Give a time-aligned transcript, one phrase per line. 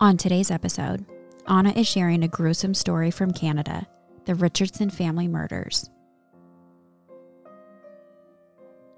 [0.00, 1.04] On today's episode,
[1.48, 3.88] Anna is sharing a gruesome story from Canada
[4.26, 5.90] the Richardson family murders.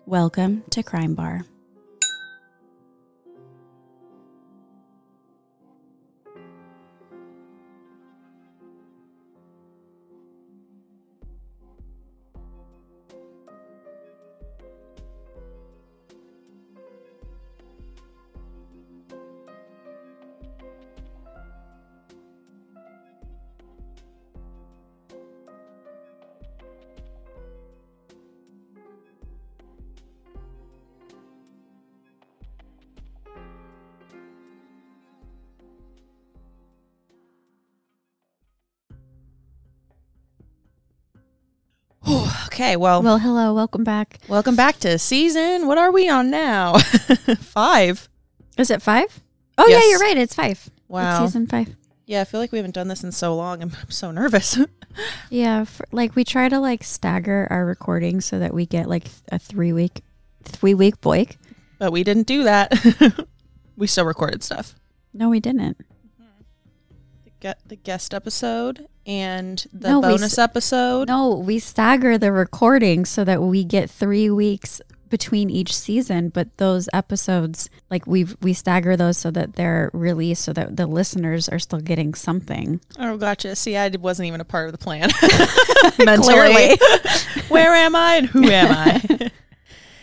[0.05, 1.47] Welcome to Crime Bar.
[42.61, 44.19] Okay, well, Well, hello, welcome back.
[44.29, 45.67] welcome back to season.
[45.67, 46.79] What are we on now?
[47.41, 48.09] Five.
[48.59, 49.21] Is it five?
[49.57, 49.83] Oh, Yes.
[49.85, 50.17] yeah, you're right.
[50.19, 50.69] It's five.
[50.89, 51.25] Wow.
[51.25, 51.75] It's season five.
[52.07, 53.63] Yeah, I feel like we haven't done this in so long.
[53.63, 54.59] I'm, I'm so nervous.
[55.31, 59.05] Yeah, for, like we try to like stagger our recordings so that we get like
[59.31, 60.01] a three week,
[60.43, 61.39] three week break.
[61.79, 62.75] but we didn't do that.
[63.77, 64.75] we still recorded stuff.
[65.15, 65.77] No, we didn't.
[67.41, 71.09] Get the guest episode and the No, bonus s- episode.
[71.09, 76.29] No, we stagger the recording so that we get three weeks between each season.
[76.29, 80.87] But those episodes, like we we stagger those so that they're released, so that the
[80.87, 82.79] listeners are still getting something.
[82.99, 83.57] Oh, gotcha.
[83.57, 85.09] See, I wasn't even a part of the plan.
[86.05, 86.77] Mentally.
[87.49, 89.31] Where am I and who am I?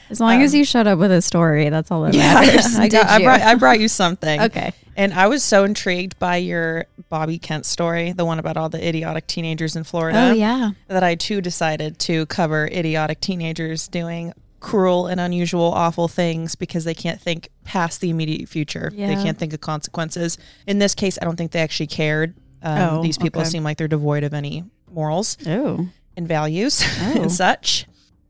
[0.09, 2.75] As long as you shut up with a story, that's all that matters.
[2.79, 4.41] I, got, I, brought, I brought you something.
[4.41, 4.73] okay.
[4.95, 8.83] And I was so intrigued by your Bobby Kent story, the one about all the
[8.85, 10.29] idiotic teenagers in Florida.
[10.29, 10.71] Oh yeah.
[10.87, 16.83] that I too decided to cover idiotic teenagers doing cruel and unusual, awful things because
[16.83, 18.91] they can't think past the immediate future.
[18.95, 19.07] Yeah.
[19.13, 20.39] They can't think of consequences.
[20.65, 22.33] In this case, I don't think they actually cared.
[22.63, 23.49] Um, Oh, these people okay.
[23.51, 25.87] seem like they're devoid of any morals Oh.
[26.17, 27.21] and values Oh.
[27.21, 27.85] and such.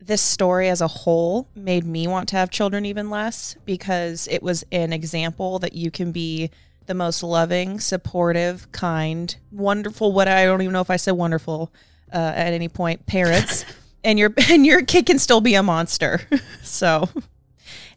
[0.07, 4.41] This story as a whole made me want to have children even less because it
[4.41, 6.49] was an example that you can be
[6.85, 10.13] the most loving, supportive, kind, wonderful.
[10.13, 11.73] What I don't even know if I said wonderful
[12.13, 13.05] uh, at any point.
[13.05, 13.65] Parents,
[14.05, 16.21] and your and your kid can still be a monster.
[16.63, 17.09] so,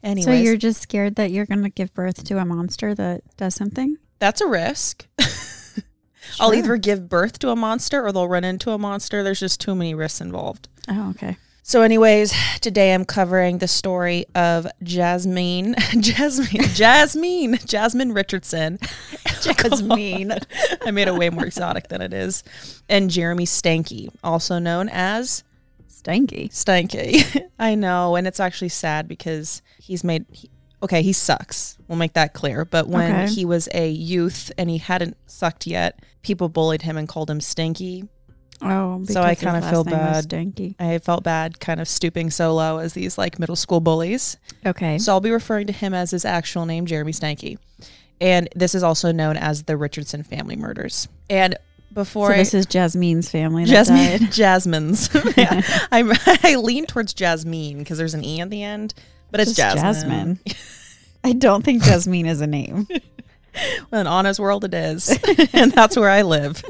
[0.03, 3.21] anyways, So you're just scared that you're going to give birth to a monster that
[3.37, 3.95] does something?
[4.19, 5.07] that's a risk.
[6.39, 9.23] I'll either give birth to a monster or they'll run into a monster.
[9.23, 10.67] There's just too many risks involved.
[10.87, 11.37] Oh, okay.
[11.63, 18.79] So, anyways, today I'm covering the story of Jasmine, Jasmine, Jasmine, Jasmine Richardson.
[19.41, 20.33] Jasmine.
[20.85, 22.43] I made it way more exotic than it is.
[22.89, 25.43] And Jeremy Stanky, also known as
[25.87, 26.49] Stanky.
[26.49, 27.45] Stanky.
[27.59, 28.15] I know.
[28.15, 30.49] And it's actually sad because he's made, he,
[30.81, 31.77] okay, he sucks.
[31.87, 32.65] We'll make that clear.
[32.65, 33.33] But when Okay.
[33.33, 37.39] he was a youth and he hadn't sucked yet, people bullied him and called him
[37.39, 38.07] Stanky.
[38.61, 40.29] Oh, So I kinda feel bad.
[40.29, 40.75] Stanky.
[40.79, 44.37] I felt bad kind of stooping so low as these like middle school bullies.
[44.65, 44.97] Okay.
[44.97, 47.57] So I'll be referring to him as his actual name, Jeremy Stanky.
[48.19, 51.07] And this is also known as the Richardson family murders.
[51.29, 51.57] And
[51.93, 54.31] before so I, this is Jasmine's family that Jasmine, died.
[54.31, 55.61] Jasmine's, yeah,
[55.91, 58.93] I, I lean towards Jasmine because there's an e at the end,
[59.31, 60.39] but it's Just Jasmine.
[61.23, 62.87] I don't think Jasmine is a name.
[63.91, 65.09] Well, in Anna's world, it is,
[65.51, 66.63] and that's where I live.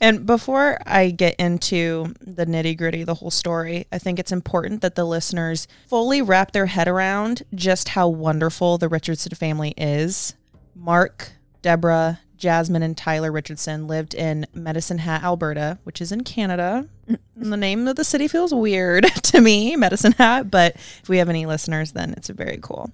[0.00, 4.82] And before I get into the nitty gritty, the whole story, I think it's important
[4.82, 10.34] that the listeners fully wrap their head around just how wonderful the Richardson family is.
[10.74, 16.86] Mark, Deborah, Jasmine, and Tyler Richardson lived in Medicine Hat, Alberta, which is in Canada.
[17.06, 21.18] And the name of the city feels weird to me, Medicine Hat, but if we
[21.18, 22.90] have any listeners, then it's very cool.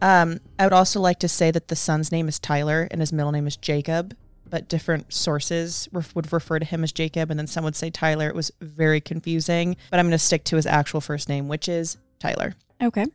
[0.00, 3.12] Um, I would also like to say that the son's name is Tyler and his
[3.12, 4.14] middle name is Jacob,
[4.50, 7.90] but different sources ref- would refer to him as Jacob, and then some would say
[7.90, 8.28] Tyler.
[8.28, 11.68] It was very confusing, but I'm going to stick to his actual first name, which
[11.68, 12.54] is Tyler.
[12.82, 13.06] Okay.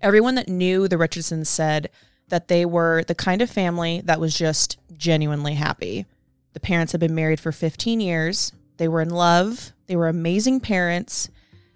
[0.00, 1.90] Everyone that knew the Richardsons said
[2.28, 6.06] that they were the kind of family that was just genuinely happy.
[6.52, 8.52] The parents had been married for 15 years.
[8.78, 9.72] They were in love.
[9.86, 11.28] They were amazing parents.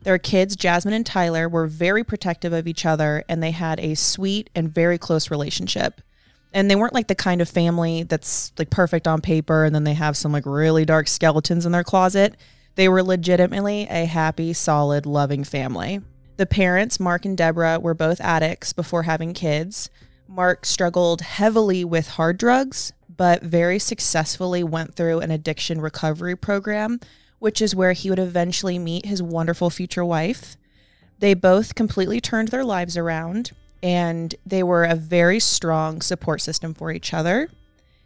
[0.03, 3.95] Their kids, Jasmine and Tyler, were very protective of each other and they had a
[3.95, 6.01] sweet and very close relationship.
[6.53, 9.85] And they weren't like the kind of family that's like perfect on paper and then
[9.85, 12.37] they have some like really dark skeletons in their closet.
[12.75, 16.01] They were legitimately a happy, solid, loving family.
[16.37, 19.91] The parents, Mark and Deborah, were both addicts before having kids.
[20.27, 27.01] Mark struggled heavily with hard drugs, but very successfully went through an addiction recovery program,
[27.39, 30.57] which is where he would eventually meet his wonderful future wife.
[31.19, 33.51] They both completely turned their lives around
[33.83, 37.49] and they were a very strong support system for each other.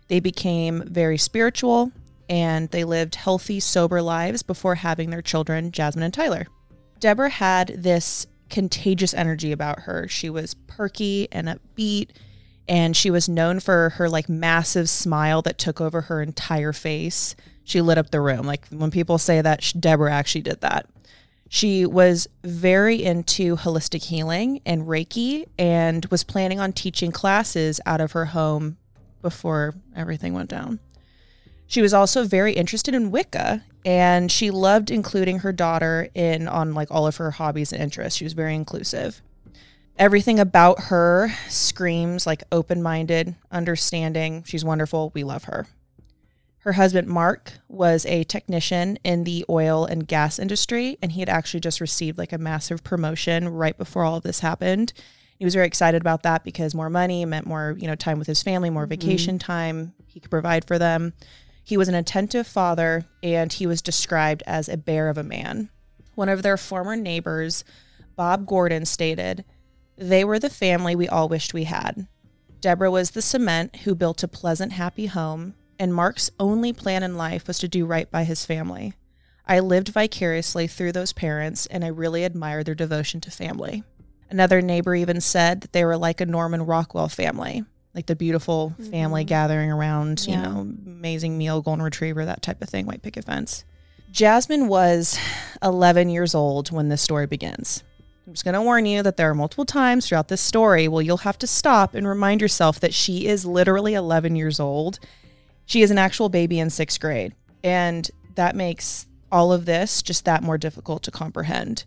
[0.09, 1.93] They became very spiritual
[2.29, 6.47] and they lived healthy, sober lives before having their children, Jasmine and Tyler.
[7.01, 10.09] Deborah had this contagious energy about her.
[10.09, 12.11] She was perky and upbeat,
[12.69, 17.37] and she was known for her like massive smile that took over her entire face.
[17.65, 18.47] She lit up the room.
[18.47, 20.87] Like when people say that, Deborah actually did that.
[21.49, 28.01] She was very into holistic healing and Reiki and was planning on teaching classes out
[28.01, 28.77] of her home
[29.23, 30.81] before everything went down.
[31.67, 36.75] She was also very interested in Wicca and she loved including her daughter in on
[36.75, 38.17] like all of her hobbies and interests.
[38.17, 39.21] She was very inclusive.
[39.97, 44.43] Everything about her screams like open-minded, understanding.
[44.45, 45.13] She's wonderful.
[45.15, 45.67] We love her.
[46.65, 51.29] Her husband Mark was a technician in the oil and gas industry and he had
[51.29, 54.95] actually just received like a massive promotion right before all of this happened.
[55.39, 58.27] He was very excited about that because more money meant more, you know, time with
[58.27, 58.99] his family, more mm-hmm.
[58.99, 61.13] vacation time he could provide for them.
[61.63, 65.69] He was an attentive father and he was described as a bear of a man.
[66.15, 67.63] One of their former neighbors,
[68.17, 69.45] Bob Gordon, stated,
[69.99, 72.07] They were the family we all wished we had.
[72.63, 77.17] Deborah was the cement who built a pleasant, happy home, and Mark's only plan in
[77.17, 78.95] life was to do right by his family.
[79.47, 83.85] I lived vicariously through those parents, and I really admired their devotion to family.
[84.31, 88.75] Another neighbor even said that they were like a Norman Rockwell family like the beautiful
[88.91, 89.29] family mm-hmm.
[89.29, 90.43] gathering around, you Yeah.
[90.43, 93.65] know, amazing meal, golden retriever, that type of thing, white picket fence.
[94.11, 95.19] Jasmine was
[95.63, 97.83] 11 years old when this story begins.
[98.27, 101.03] I'm just going to warn you that there are multiple times throughout this story where
[101.03, 104.99] you'll have to stop and remind yourself that she is literally 11 years old.
[105.67, 107.35] She is an actual baby in sixth grade.
[107.63, 111.85] And that makes all of this just that more difficult to comprehend.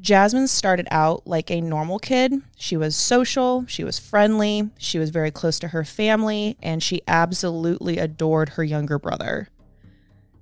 [0.00, 2.34] Jasmine started out like a normal kid.
[2.56, 7.00] She was social, she was friendly, she was very close to her family, and she
[7.08, 9.48] absolutely adored her younger brother.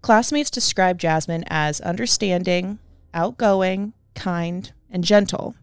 [0.00, 2.80] Classmates described Jasmine as understanding,
[3.14, 5.54] outgoing, kind, and gentle.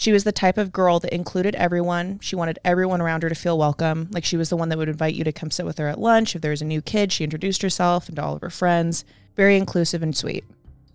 [0.00, 2.18] She was the type of girl that included everyone.
[2.20, 4.08] She wanted everyone around her to feel welcome.
[4.10, 6.00] Like she was the one that would invite you to come sit with her at
[6.00, 6.34] lunch.
[6.34, 9.04] If there was a new kid, she introduced herself and to all of her friends.
[9.36, 10.44] Very inclusive and sweet.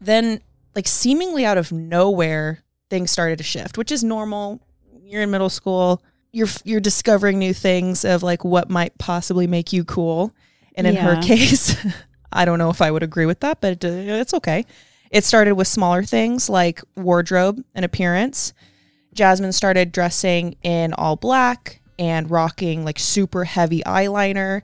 [0.01, 0.41] Then
[0.75, 4.61] like seemingly out of nowhere things started to shift which is normal
[5.01, 9.73] you're in middle school you're you're discovering new things of like what might possibly make
[9.73, 10.33] you cool
[10.75, 11.75] and in her case
[12.33, 14.65] i don't know if i would agree with that but uh, it's okay
[15.09, 18.53] it started with smaller things like wardrobe and appearance
[19.15, 24.61] jasmine started dressing in all black and rocking like super heavy eyeliner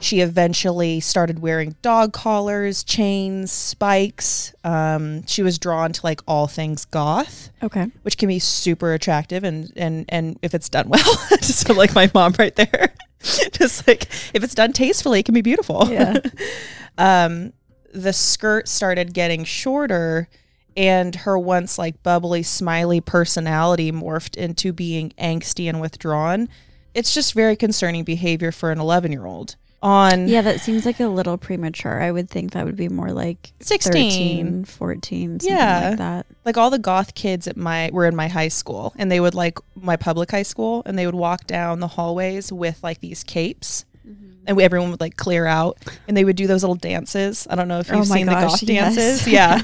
[0.00, 4.54] she eventually started wearing dog collars, chains, spikes.
[4.62, 7.90] Um, she was drawn to like all things goth, Okay.
[8.02, 12.10] which can be super attractive and and and if it's done well, just like my
[12.14, 12.94] mom right there.
[13.20, 14.04] just like
[14.34, 15.88] if it's done tastefully, it can be beautiful.
[15.90, 16.18] Yeah.
[16.98, 17.52] um,
[17.92, 20.28] the skirt started getting shorter
[20.78, 26.48] and her once like bubbly, smiley personality morphed into being angsty and withdrawn.
[26.94, 29.56] It's just very concerning behavior for an 11 year old.
[29.82, 32.00] On Yeah, that seems like a little premature.
[32.00, 33.92] I would think that would be more like 16.
[33.92, 35.88] 13, 14, something Yeah.
[35.90, 36.26] like that.
[36.44, 39.34] like all the goth kids at my were in my high school and they would
[39.34, 43.22] like my public high school and they would walk down the hallways with like these
[43.24, 44.30] capes mm-hmm.
[44.46, 47.54] and we, everyone would like clear out and they would do those little dances i
[47.54, 48.94] don't know if Oh you've my seen the goth yes.
[48.96, 49.62] dances yeah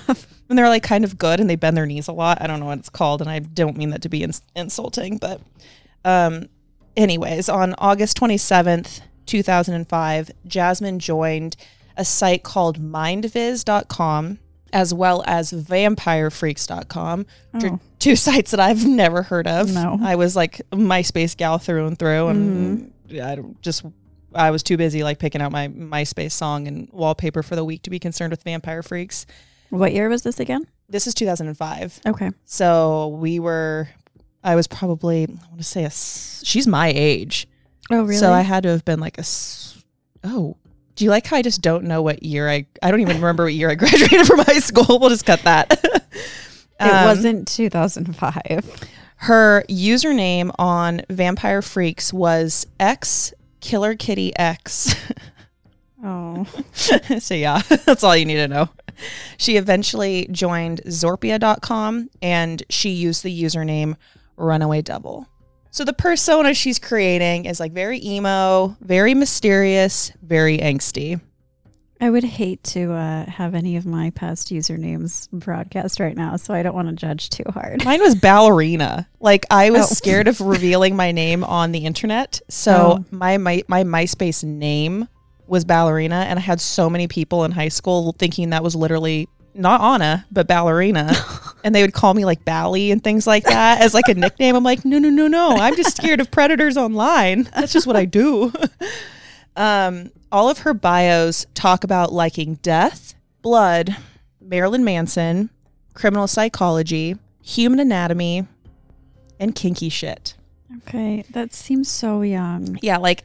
[0.48, 2.60] and they're like kind of good and they bend their knees a lot i don't
[2.60, 5.40] know what it's called and i don't mean that to be ins- insulting but
[6.04, 6.48] um
[6.96, 11.56] anyways on august 27th 2005 jasmine joined
[11.96, 14.38] a site called mindviz.com
[14.72, 17.80] as well as vampirefreaks.com Oh.
[17.98, 19.72] two sites that I've never heard of.
[19.72, 19.98] No.
[20.02, 23.84] I was like MySpace gal through and through, and I don't- just
[24.34, 27.82] I was too busy like picking out my MySpace song and wallpaper for the week
[27.82, 29.26] to be concerned with Vampire Freaks.
[29.78, 30.66] What year was this again?
[30.88, 32.30] This is 2005, Okay.
[32.44, 33.88] so we were.
[34.42, 35.90] I was probably I want to say a.
[35.90, 37.48] She's my age,
[37.90, 38.16] Oh, really?
[38.16, 39.24] so I had to have been like a,
[40.22, 40.56] Oh,
[40.96, 42.66] do you like how I just don't know what year I?
[42.82, 44.98] I don't even remember what year I graduated from high school.
[45.00, 45.72] We'll just cut that.
[45.84, 46.02] it
[46.80, 48.86] Um, wasn't 2005.
[49.16, 54.94] her username on Vampire Freaks was X Killer Kitty X.
[56.04, 56.44] Oh.
[56.72, 58.68] so yeah, that's all you need to know.
[59.38, 63.96] She eventually joined Zorpia.com and she used the username
[64.36, 65.26] Runaway Double.
[65.70, 71.20] So the persona she's creating is like very emo, very mysterious, very angsty.
[72.00, 76.52] I would hate to uh, have any of my past usernames broadcast right now, so
[76.52, 77.84] I don't want to judge too hard.
[77.84, 79.08] Mine was ballerina.
[79.20, 79.94] Like I was Oh.
[79.94, 82.40] scared of revealing my name on the internet.
[82.50, 83.04] So Oh.
[83.10, 85.08] my, my my MySpace name
[85.46, 89.28] was ballerina and I had so many people in high school thinking that was literally
[89.54, 91.14] not Anna, but ballerina.
[91.64, 94.56] and they would call me like Bally and things like that as like a nickname.
[94.56, 95.50] I'm like, no, no, no, no.
[95.50, 97.44] I'm just scared of predators online.
[97.54, 98.52] That's just what I do.
[99.56, 103.96] um, all of her bios talk about liking death, blood,
[104.40, 105.50] Marilyn Manson,
[105.94, 108.46] criminal psychology, human anatomy,
[109.38, 110.34] and kinky shit.
[110.78, 112.78] Okay, that seems so young.
[112.82, 113.24] Yeah, like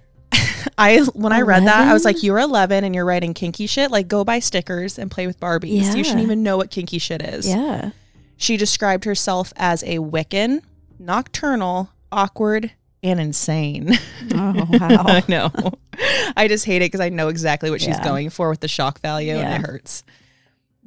[0.78, 3.92] I when I read that, I was like, "You're 11 and you're writing kinky shit.
[3.92, 5.96] Like, go buy stickers and play with Barbies.
[5.96, 7.92] You shouldn't even know what kinky shit is." Yeah.
[8.38, 10.62] She described herself as a Wiccan,
[10.98, 12.72] nocturnal, awkward,
[13.04, 13.92] and insane.
[14.32, 15.22] Oh I wow.
[15.28, 15.52] know.
[16.38, 18.04] I just hate it because I know exactly what she's Yeah.
[18.04, 19.50] going for with the shock value Yeah.
[19.56, 20.04] and it hurts.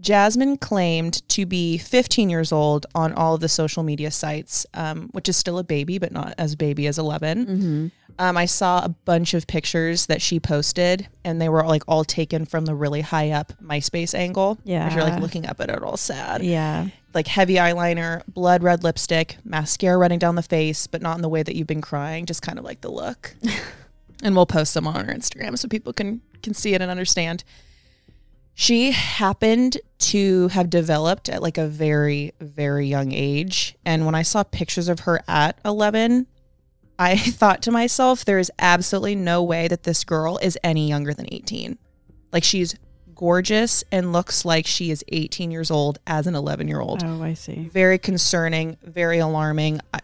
[0.00, 5.09] Jasmine claimed to be 15 years old on all of the social media sites, um,
[5.12, 7.47] which is still a baby, but not as baby as 11.
[7.47, 7.87] hmm
[8.19, 12.04] Um, I saw a bunch of pictures that she posted, and they were like all
[12.04, 14.59] taken from the really high up MySpace angle.
[14.64, 14.92] Yeah.
[14.95, 16.42] You're like looking up at it, all sad.
[16.42, 16.88] Yeah.
[17.14, 21.28] Like heavy eyeliner, blood red lipstick, mascara running down the face, but not in the
[21.28, 23.35] way that you've been crying, just kind of like the look.
[24.23, 27.45] and we'll post them on our Instagram so people can can see it and understand.
[28.54, 34.23] She happened to have developed at like a very very young age, and when I
[34.23, 36.26] saw pictures of her at 11,
[37.02, 41.12] I thought to myself there is absolutely no way that this girl is any younger
[41.14, 41.78] than 18.
[42.32, 42.75] Like she's
[43.14, 47.23] gorgeous and looks like she is 18 years old as an 11 year old Oh,
[47.23, 47.68] I see.
[47.73, 49.80] very concerning, very alarming.
[49.94, 50.00] I,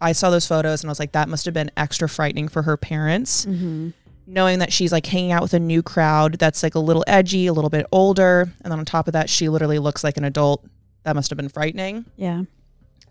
[0.00, 2.62] I saw those photos and I was like, that must have been extra frightening for
[2.62, 3.90] her parents, hmm
[4.26, 7.48] knowing that she's like hanging out with a new crowd that's like a little edgy,
[7.48, 8.42] a little bit older.
[8.62, 10.64] And then on top of that, she literally looks like an adult.
[11.02, 12.04] That must have been frightening.
[12.16, 12.42] Yeah.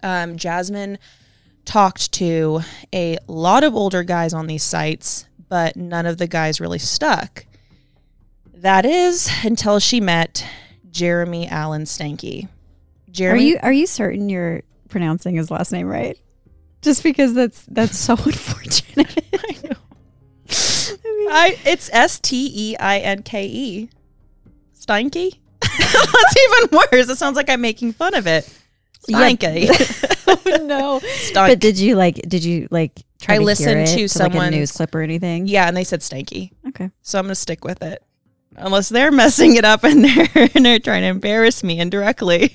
[0.01, 0.97] Um, Jasmine
[1.69, 2.61] talked to
[2.91, 7.45] a lot of older guys on these sites, but none of the guys really stuck.
[8.55, 10.43] That is until she met
[10.89, 12.49] Jeremy Allen Stanky.
[13.11, 16.17] Jeremy, Are you are you certain you're pronouncing his last name right?
[16.81, 19.23] Just because that's that's so unfortunate.
[19.33, 19.75] I know.
[21.31, 23.89] I it's S T E I N K E.
[24.75, 25.37] Steinke?
[25.61, 27.09] That's even worse.
[27.09, 28.51] It sounds like I'm making fun of it.
[29.07, 29.19] Yeah.
[30.29, 30.99] Oh no.
[30.99, 31.33] Steinke.
[31.33, 34.51] But did you like did you like try I to listened it to like a
[34.51, 35.47] news clip or anything?
[35.47, 36.51] yeah, and they said stanky.
[36.67, 36.89] Okay.
[37.01, 38.03] So I'm gonna stick with it.
[38.55, 42.53] Unless they're messing it up and they're and they're trying to embarrass me indirectly.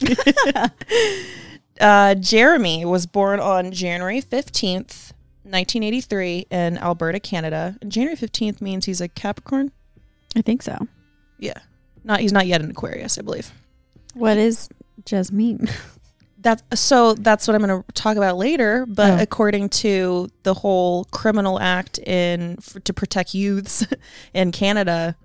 [1.80, 5.12] uh, Jeremy was born on January 15th,
[5.44, 7.76] 1983 in Alberta, Canada.
[7.80, 9.72] And January 15th means he's a Capricorn.
[10.36, 10.88] I think so.
[11.38, 11.58] Yeah.
[12.04, 13.50] Not he's not yet an Aquarius, I believe.
[14.14, 14.68] What is
[15.04, 15.68] Jasmine?
[16.44, 18.86] That's so that's what I'm going to talk about later.
[18.86, 19.22] But Oh.
[19.22, 23.84] according to the whole criminal act in for, to protect youths
[24.34, 25.16] in Canada,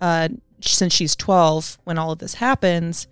[0.00, 0.28] uh,
[0.60, 3.08] since she's 12, when all of this happens,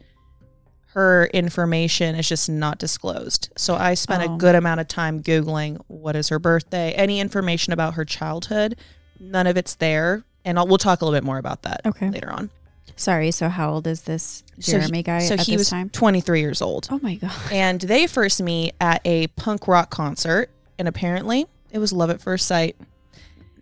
[0.93, 3.51] her information is just not disclosed.
[3.57, 4.35] So I spent Oh.
[4.35, 8.77] a good amount of time googling what is her birthday, any information about her childhood.
[9.19, 12.11] None of it's there, and I'll, we'll talk a little bit more about that Okay.
[12.11, 12.51] later on.
[12.97, 15.71] Sorry, so how old is this So he- Jeremy guy so at he this was
[15.71, 15.91] time?
[15.91, 16.89] 23 years old.
[16.91, 17.33] Oh my god.
[17.53, 22.21] and they first meet at a punk rock concert and apparently it was love at
[22.21, 22.77] first sight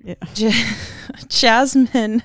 [0.05, 0.15] Yeah.
[0.35, 0.53] J-
[1.29, 2.23] jasmine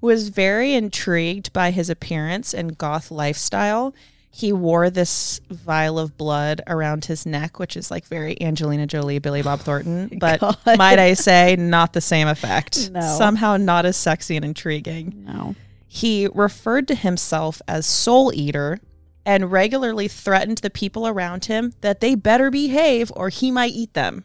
[0.00, 3.94] was very intrigued by his appearance and goth lifestyle
[4.32, 9.18] he wore this vial of blood around his neck which is like very angelina jolie
[9.18, 10.56] billy bob thornton but God.
[10.78, 13.00] might i say not the same effect No.
[13.00, 15.54] somehow not as sexy and intriguing No.
[15.92, 18.78] He referred to himself as Soul Eater
[19.26, 23.92] and regularly threatened the people around him that they better behave or he might eat
[23.94, 24.24] them.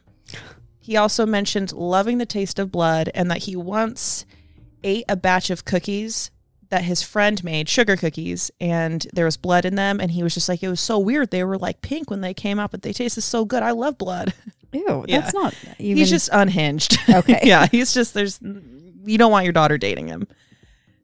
[0.80, 4.28] He also mentioned loving the taste of blood and that he once
[4.84, 6.30] ate a batch of cookies
[6.70, 10.00] that his friend made, sugar cookies, and there was blood in them.
[10.00, 11.32] And he was just like, it was so weird.
[11.32, 13.64] They were like pink when they came out, but they tasted so good.
[13.64, 14.36] I love blood.
[14.72, 15.22] Ew, Yeah.
[15.22, 17.00] that's not even He's just unhinged.
[17.10, 17.40] Okay.
[17.44, 20.28] yeah, he's just there's you don't want your daughter dating him.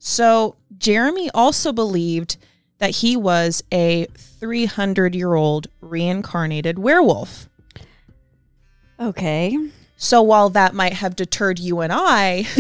[0.03, 2.37] So Jeremy also believed
[2.79, 7.47] that he was a 300 year old reincarnated werewolf.
[8.99, 9.55] Okay.
[9.97, 12.47] So while that might have deterred you and I,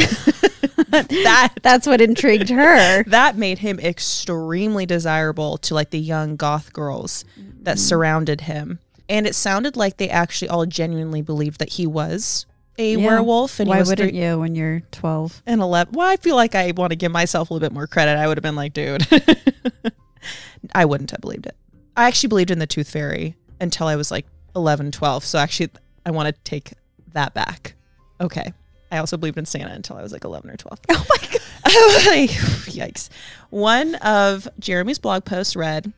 [0.89, 3.03] that That's what intrigued her.
[3.07, 7.25] that made him extremely desirable to like the young goth girls
[7.63, 7.79] that mm-hmm.
[7.79, 8.77] surrounded him.
[9.09, 12.45] And it sounded like they actually all genuinely believed that he was
[12.77, 13.05] a Yeah.
[13.05, 15.41] werewolf, and Why wouldn't three you when you're 12?
[15.45, 15.93] and eleven.
[15.93, 18.17] Well, I feel like I want to give myself a little bit more credit.
[18.17, 19.05] I would have been like, dude,
[20.73, 21.55] I wouldn't have believed it.
[21.97, 24.25] I actually believed in the tooth fairy until I was like
[24.55, 25.25] 11, 12.
[25.25, 25.69] So actually,
[26.05, 26.73] I want to take
[27.13, 27.73] that back.
[28.19, 28.53] Okay.
[28.91, 30.79] I also believed in Santa until I was like 11 or 12.
[30.89, 31.37] Oh my god.
[32.71, 33.09] Yikes.
[33.49, 35.91] One of Jeremy's blog posts read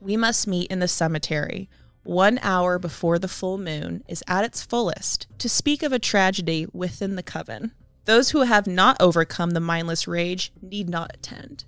[0.00, 1.68] We must meet in the cemetery.
[2.08, 6.66] One hour before the full moon is at its fullest to speak of a tragedy
[6.72, 7.72] within the coven.
[8.06, 11.64] Those who have not overcome the mindless rage need not attend.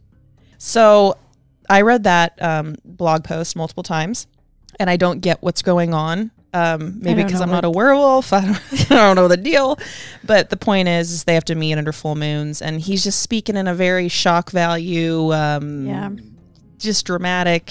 [0.56, 1.18] So
[1.68, 4.26] I read that um, blog post multiple times
[4.78, 6.30] and I don't get what's going on.
[6.54, 8.32] Um, maybe because I'm what- not a werewolf.
[8.32, 9.78] I don't, I don't know the deal.
[10.24, 12.62] But the point is, is they have to meet under full moons.
[12.62, 16.10] And he's just speaking in a very shock value, um, Yeah.
[16.78, 17.70] just dramatic,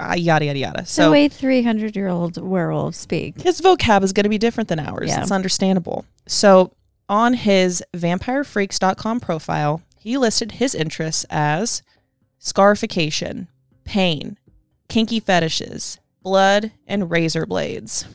[0.00, 0.80] uh, yada, yada, yada.
[0.82, 3.40] the So way 300 year old werewolves speak.
[3.42, 5.08] his vocab is going to be different than ours.
[5.08, 5.22] Yeah.
[5.22, 6.04] It's understandable.
[6.26, 6.72] So
[7.08, 11.82] on his vampirefreaks.com profile, he listed his interests as
[12.38, 13.48] scarification,
[13.84, 14.38] pain,
[14.88, 18.06] kinky fetishes, blood, and razor blades.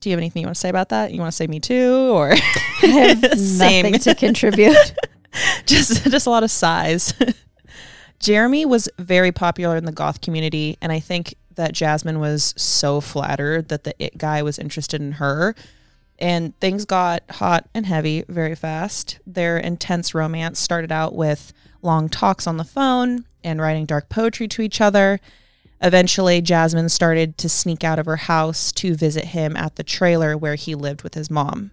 [0.00, 1.12] Do you have anything you want to say about that?
[1.12, 4.94] You want to say me too, or I have nothing to contribute.
[5.66, 7.12] just just a lot of sighs.
[8.20, 13.00] Jeremy was very popular in the goth community, and I think that Jasmine was so
[13.00, 15.54] flattered that the it guy was interested in her.
[16.20, 19.20] And things got hot and heavy very fast.
[19.24, 24.48] Their intense romance started out with long talks on the phone and writing dark poetry
[24.48, 25.20] to each other.
[25.80, 30.36] Eventually, Jasmine started to sneak out of her house to visit him at the trailer
[30.36, 31.70] where he lived with his mom.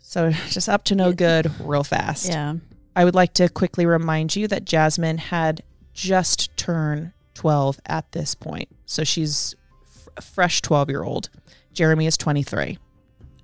[0.00, 2.28] So just up to no good real fast.
[2.28, 2.56] yeah.
[2.96, 8.34] I would like to quickly remind you that Jasmine had just turned 12 at this
[8.34, 8.68] point.
[8.86, 9.54] So she's
[9.86, 11.28] f- a fresh 12 year old.
[11.72, 12.78] Jeremy is 23.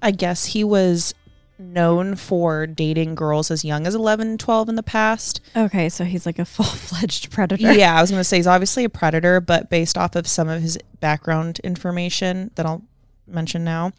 [0.03, 1.15] I guess he was
[1.59, 5.41] known for dating girls as young as 11 and 12 in the past.
[5.55, 7.73] Okay, so he's like a full fledged predator.
[7.73, 10.49] Yeah, I was going to say he's obviously a predator, but based off of some
[10.49, 12.83] of his background information that I'll
[13.27, 13.93] mention now,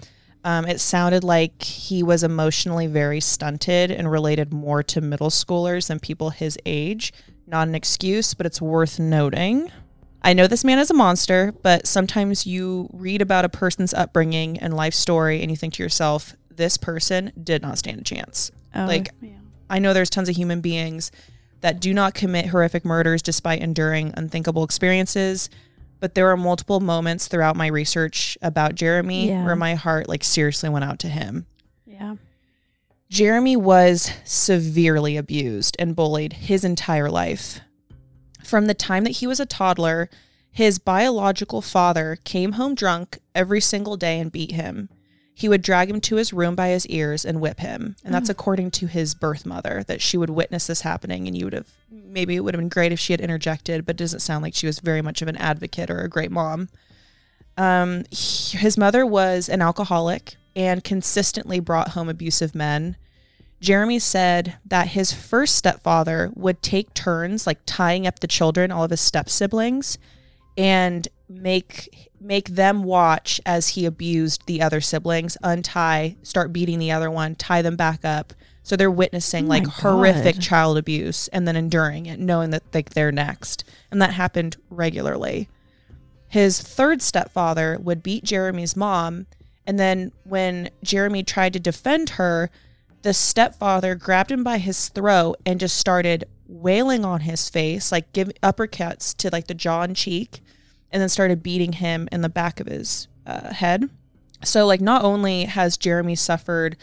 [0.43, 5.87] um, it sounded like he was emotionally very stunted and related more to middle schoolers
[5.87, 7.13] than people his age.
[7.45, 9.71] Not an excuse, but it's worth noting.
[10.23, 14.59] I know this man is a monster, but sometimes you read about a person's upbringing
[14.59, 18.51] and life story and you think to yourself, this person did not stand a chance.
[18.75, 19.31] Oh, Like, yeah.
[19.69, 21.11] I know there's tons of human beings
[21.61, 25.49] that do not commit horrific murders despite enduring unthinkable experiences.
[26.01, 29.45] But there were multiple moments throughout my research about Jeremy Yeah.
[29.45, 31.45] where my heart like seriously went out to him.
[31.85, 32.15] yeah.
[33.09, 37.59] Jeremy was severely abused and bullied his entire life.
[38.43, 40.09] From the time that he was a toddler,
[40.49, 44.89] his biological father came home drunk every single day and beat him.
[45.33, 47.95] He would drag him to his room by his ears and whip him.
[48.03, 51.27] And that's according to his birth mother, that she would witness this happening.
[51.27, 53.95] And you would have, maybe it would have been great if she had interjected, but
[53.95, 56.69] it doesn't sound like she was very much of an advocate or a great mom.
[57.57, 62.95] Um, he- his mother was an alcoholic and consistently brought home abusive men.
[63.61, 68.83] Jeremy said that his first stepfather would take turns like tying up the children, all
[68.83, 69.97] of his step siblings,
[70.61, 76.91] and make make them watch as he abused the other siblings, untie, start beating the
[76.91, 78.33] other one, tie them back up.
[78.61, 80.43] So they're witnessing Oh like horrific God.
[80.43, 83.63] child abuse and then enduring it, knowing that like they're next.
[83.89, 85.49] And that happened regularly.
[86.27, 89.25] His third stepfather would beat Jeremy's mom,
[89.65, 92.51] and then when Jeremy tried to defend her,
[93.01, 98.13] the stepfather grabbed him by his throat and just started wailing on his face, like
[98.13, 100.41] give uppercuts to like the jaw and cheek,
[100.91, 103.89] and then started beating him in the back of his uh, head.
[104.43, 106.77] So, like, not only has Jeremy suffered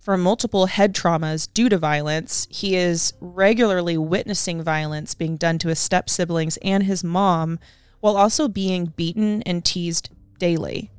[0.00, 5.68] from multiple head traumas due to violence, he is regularly witnessing violence being done to
[5.68, 7.58] his step siblings and his mom,
[8.00, 10.90] while also being beaten and teased daily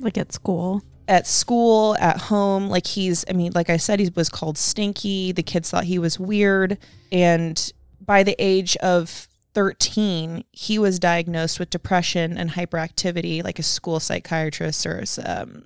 [0.00, 0.82] Like at school.
[1.06, 2.68] at school, at home.
[2.68, 5.30] Like he's, I mean, like I said, he was called stinky.
[5.30, 6.78] The kids thought he was weird.
[7.12, 7.72] And
[8.04, 14.00] by the age of 13, he was diagnosed with depression and hyperactivity, like a school
[14.00, 15.64] psychiatrist or um,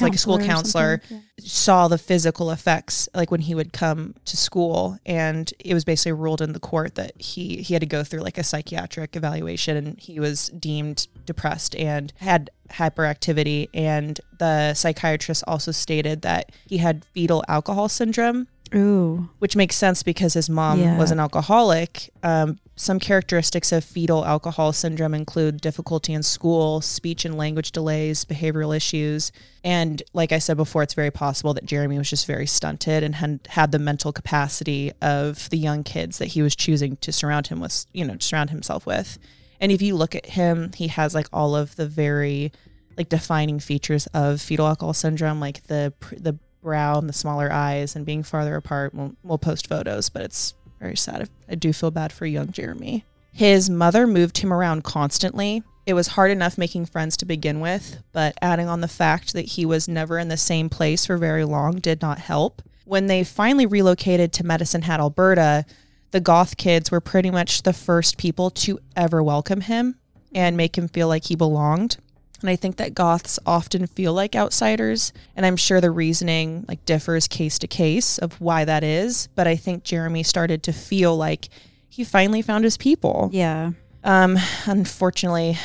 [0.00, 1.22] like a school Counselor or counselor something.
[1.38, 6.10] saw the physical effects like when he would come to school and it was basically
[6.12, 9.76] ruled in the court that he he had to go through like a psychiatric evaluation
[9.76, 16.78] and he was deemed depressed and had hyperactivity and the psychiatrist also stated that he
[16.78, 19.28] had fetal alcohol syndrome Ooh.
[19.38, 20.98] which makes sense because his mom Yeah.
[20.98, 27.24] was an alcoholic um, some characteristics of fetal alcohol syndrome include difficulty in school, speech
[27.24, 29.30] and language delays, behavioral issues.
[29.62, 33.14] And like I said before, it's very possible that Jeremy was just very stunted and
[33.14, 37.46] had, had the mental capacity of the young kids that he was choosing to surround
[37.46, 39.18] him with, you know, surround himself with.
[39.60, 42.52] And if you look at him, he has like all of the very
[42.96, 47.94] like defining features of fetal alcohol syndrome, like the the brow and the smaller eyes
[47.94, 48.94] and being farther apart.
[48.94, 50.54] We'll, we'll post photos, but it's
[50.84, 51.30] very sad.
[51.48, 53.06] I do feel bad for young Jeremy.
[53.32, 55.62] His mother moved him around constantly.
[55.86, 59.46] It was hard enough making friends to begin with, but adding on the fact that
[59.46, 62.60] he was never in the same place for very long did not help.
[62.84, 65.64] When they finally relocated to Medicine Hat, Alberta,
[66.10, 69.96] the goth kids were pretty much the first people to ever welcome him
[70.34, 71.96] and make him feel like he belonged.
[72.44, 75.14] And I think that goths often feel like outsiders.
[75.34, 79.30] And I'm sure the reasoning like differs case to case of why that is.
[79.34, 81.48] But I think Jeremy started to feel like
[81.88, 83.30] he finally found his people.
[83.32, 83.70] Yeah.
[84.02, 85.56] Um, unfortunately,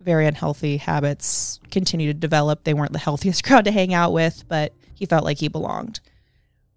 [0.00, 2.64] very unhealthy habits continue to develop.
[2.64, 6.00] They weren't the healthiest crowd to hang out with, but he felt like he belonged.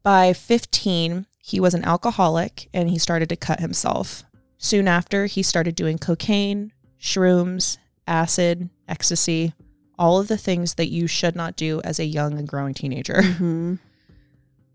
[0.04, 4.26] By 15, he was an alcoholic and he started to cut himself.
[4.58, 7.78] Soon after, he started doing cocaine, shrooms,
[8.10, 9.54] acid, ecstasy,
[9.98, 13.22] all of the things that you should not do as a young and growing teenager.
[13.30, 13.76] Mm-hmm.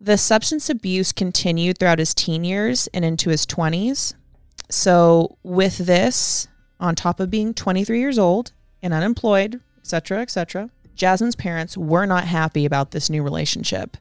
[0.00, 4.12] The substance abuse continued throughout his teen years and into his 20s.
[4.70, 6.46] So, with this,
[6.78, 12.24] on top of being 23 years old and unemployed, etc., etc., Jasmine's parents were not
[12.24, 13.96] happy about this new relationship.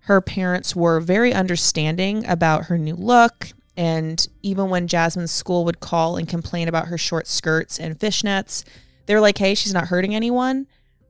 [0.00, 5.80] Her parents were very understanding about her new look, and even when Jasmine's school would
[5.80, 8.64] call and complain about her short skirts and fishnets,
[9.06, 10.66] they're like, hey, she's not hurting anyone.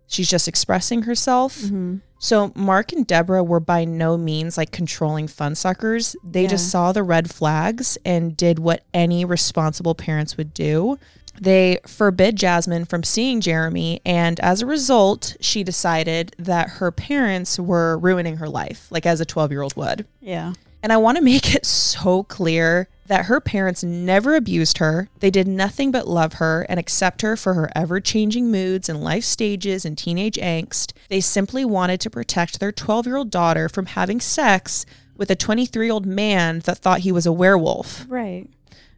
[0.09, 1.59] She's just expressing herself.
[1.59, 1.97] Mm-hmm.
[2.19, 6.17] So Mark and Deborah were by no means like controlling fun suckers.
[6.25, 6.49] They Yeah.
[6.49, 10.99] just saw the red flags and did what any responsible parents would do.
[11.39, 17.59] They forbid Jasmine from seeing Jeremy, and as a result, she decided that her parents
[17.59, 20.07] were ruining her life, like as a 12 year old would.
[20.21, 20.55] Yeah.
[20.83, 25.09] And I want to make it so clear that her parents never abused her.
[25.21, 29.03] They did nothing but love her and accept her for her ever changing moods and
[29.03, 30.93] life stages and teenage angst.
[31.09, 34.87] They simply wanted to protect their 12 year old daughter from having sex
[35.17, 38.05] with a 23 year old man that thought he was a werewolf.
[38.09, 38.49] Right.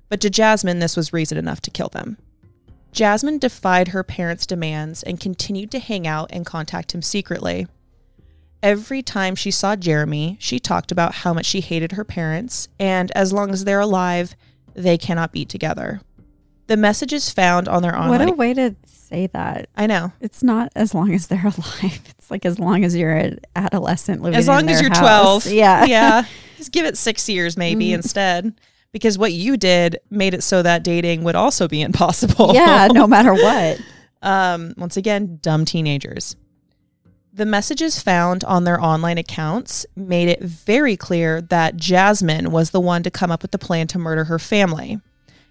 [0.08, 2.16] But to Jasmine, this was reason enough to kill them.
[2.92, 7.66] Jasmine defied her parents' demands and continued to hang out and contact him secretly.
[8.62, 13.10] Every time she saw Jeremy, she talked about how much she hated her parents, and
[13.12, 14.34] as long as they're alive,
[14.74, 16.00] they cannot be together.
[16.66, 19.68] The messages found on their What a way to say that.
[19.76, 20.12] I know.
[20.20, 22.00] It's not as long as they're alive.
[22.10, 24.38] It's like as long as you're an adolescent living.
[24.38, 25.44] As long as you're house.
[25.44, 25.46] 12.
[25.54, 25.84] Yeah.
[25.86, 26.24] yeah.
[26.58, 27.94] Just give it six years maybe Mm.
[27.94, 28.60] instead.
[28.92, 32.52] Because what you did made it so that dating would also be impossible.
[32.54, 32.88] Yeah.
[32.92, 33.80] No matter what.
[34.22, 36.36] Um, once again, dumb teenagers.
[37.38, 42.80] The messages found on their online accounts made it very clear that Jasmine was the
[42.80, 45.00] one to come up with the plan to murder her family.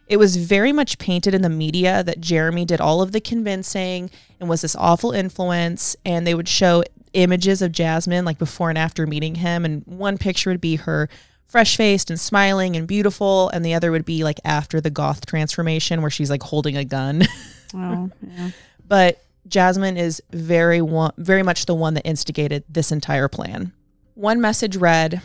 [0.08, 4.12] It was very much painted in the media that Jeremy did all of the convincing
[4.38, 5.96] and was this awful influence.
[6.04, 9.64] And they would show images of Jasmine like before and after meeting him.
[9.64, 11.08] And one picture would be her
[11.46, 13.48] fresh faced and smiling and beautiful.
[13.52, 16.84] And the other would be like after the goth transformation where she's like holding a
[16.84, 17.24] gun.
[17.76, 18.52] Oh, yeah.
[18.88, 23.72] but Jasmine is very one, very much the one that instigated this entire plan.
[24.16, 25.22] One message read,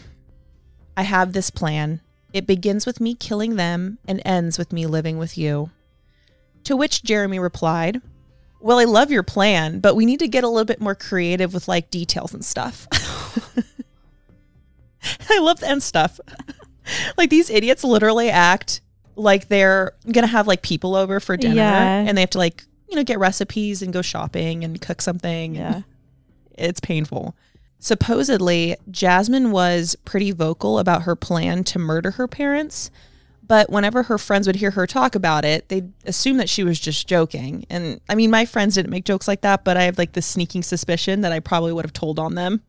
[0.96, 2.00] "I have this plan.
[2.32, 5.70] It begins with me killing them and ends with me living with you."
[6.64, 8.00] To which Jeremy replied,
[8.60, 11.52] "Well, I love your plan, but we need to get a little bit more creative
[11.54, 12.86] with like details and stuff."
[15.30, 16.20] I love the end stuff.
[17.18, 18.80] like these idiots literally act
[19.16, 22.04] like they're gonna have like people over for dinner Yeah.
[22.06, 25.54] and they have to like you know get recipes and go shopping and cook something.
[25.54, 25.80] Yeah.
[26.56, 27.34] it's painful.
[27.78, 32.90] Supposedly jasmine was pretty vocal about her plan to murder her parents
[33.44, 36.78] but whenever her friends would hear her talk about it they'd assume that she was
[36.78, 37.64] just joking.
[37.70, 40.26] And i mean my friends didn't make jokes like that but i have like this
[40.26, 42.62] sneaking suspicion that i probably would have told on them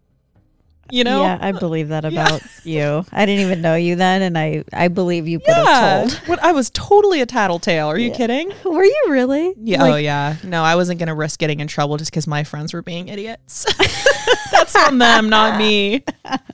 [0.91, 2.09] you know Yeah, I believe that Yeah.
[2.25, 3.05] about you.
[3.11, 6.27] I didn't even know you then, and I I believe you could yeah have told.
[6.27, 8.15] what i was totally a tattletale are you Yeah.
[8.17, 9.53] kidding Were you really?
[9.57, 9.83] Yeah.
[9.83, 10.35] oh, yeah.
[10.43, 13.07] No, I wasn't going to risk getting in trouble just because my friends were being
[13.07, 13.65] idiots.
[14.51, 16.03] That's on them, not me.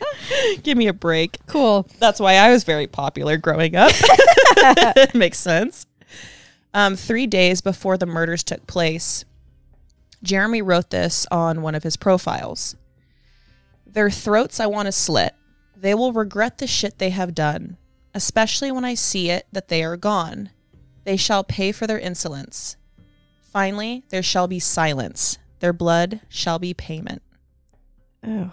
[0.63, 1.37] Give me a break.
[1.47, 1.87] Cool.
[1.99, 3.91] That's why I was very popular growing up.
[5.13, 5.85] Makes sense.
[6.73, 9.25] Um, three days before the murders took place,
[10.23, 12.75] Jeremy wrote this on one of his profiles.
[13.91, 15.34] Their throats I want to slit.
[15.75, 17.78] They will regret the shit they have done.
[18.13, 20.49] Especially when I see it that they are gone.
[21.04, 22.75] They shall pay for their insolence.
[23.52, 25.38] Finally, there shall be silence.
[25.60, 27.21] Their blood shall be payment.
[28.25, 28.52] Oh.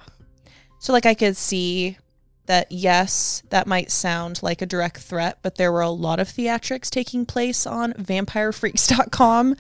[0.79, 1.99] So, like, I could see
[2.47, 6.29] that, yes, that might sound like a direct threat, but there were a lot of
[6.29, 9.57] theatrics taking place on vampirefreaks.com.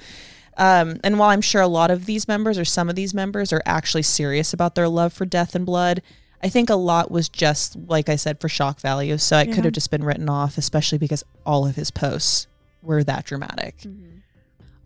[0.58, 3.52] Um, and while I'm sure a lot of these members or some of these members
[3.52, 6.00] are actually serious about their love for death and blood,
[6.42, 9.18] I think a lot was just, like I said, for shock value.
[9.18, 9.54] So it Yeah.
[9.54, 12.46] could have just been written off, especially because all of his posts
[12.82, 13.78] were that dramatic.
[13.80, 14.18] Mm-hmm.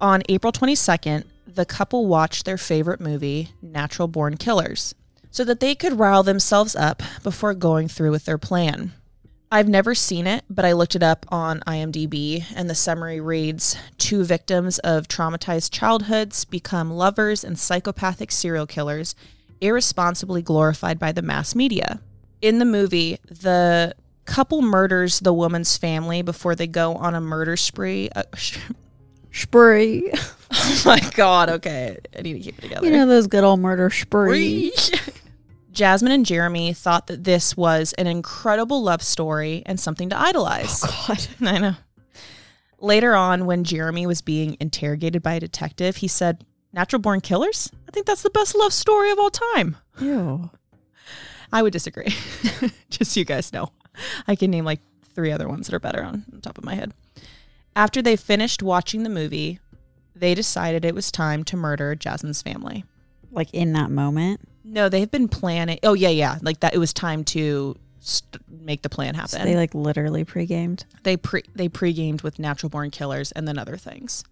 [0.00, 4.94] On April 22nd, the couple watched their favorite movie, Natural Born Killers,
[5.30, 8.92] so that they could rile themselves up before going through with their plan.
[9.52, 13.76] I've never seen it, but I looked it up on IMDb, and the summary reads
[13.98, 19.16] Two victims of traumatized childhoods become lovers and psychopathic serial killers,
[19.60, 22.00] irresponsibly glorified by the mass media.
[22.40, 27.56] In the movie, the couple murders the woman's family before they go on a murder
[27.56, 28.08] spree.
[28.14, 28.22] Uh,
[29.32, 30.12] Spree.
[30.52, 31.98] oh my god, okay.
[32.16, 32.84] I need to keep it together.
[32.84, 34.72] You know those good old murder spree.
[35.72, 40.82] Jasmine and Jeremy thought that this was an incredible love story and something to idolize.
[40.84, 41.26] Oh, God.
[41.48, 41.74] I know.
[42.78, 47.70] Later on, when Jeremy was being interrogated by a detective, he said, Natural born killers?
[47.88, 49.76] I think that's the best love story of all time.
[50.00, 50.50] Ew.
[51.52, 52.14] I would disagree.
[52.90, 53.72] Just so you guys know.
[54.28, 54.80] I can name like
[55.14, 56.94] three other ones that are better on top of my head.
[57.74, 59.58] After they finished watching the movie,
[60.14, 62.84] they decided it was time to murder Jasmine's family.
[63.32, 64.48] Like in that moment.
[64.64, 65.78] No, they've been planning.
[65.82, 66.74] Oh yeah, yeah, like that.
[66.74, 69.30] It was time to st- make the plan happen.
[69.30, 70.84] So they like literally pre-gamed.
[71.02, 74.24] they pre they pre-gamed with natural born killers and then other things.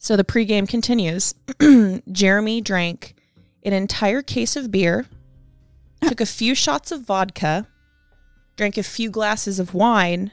[0.00, 1.34] So the pregame continues.
[2.12, 3.17] Jeremy drank
[3.62, 5.06] an entire case of beer,
[6.00, 7.66] took a few shots of vodka,
[8.56, 10.32] drank a few glasses of wine,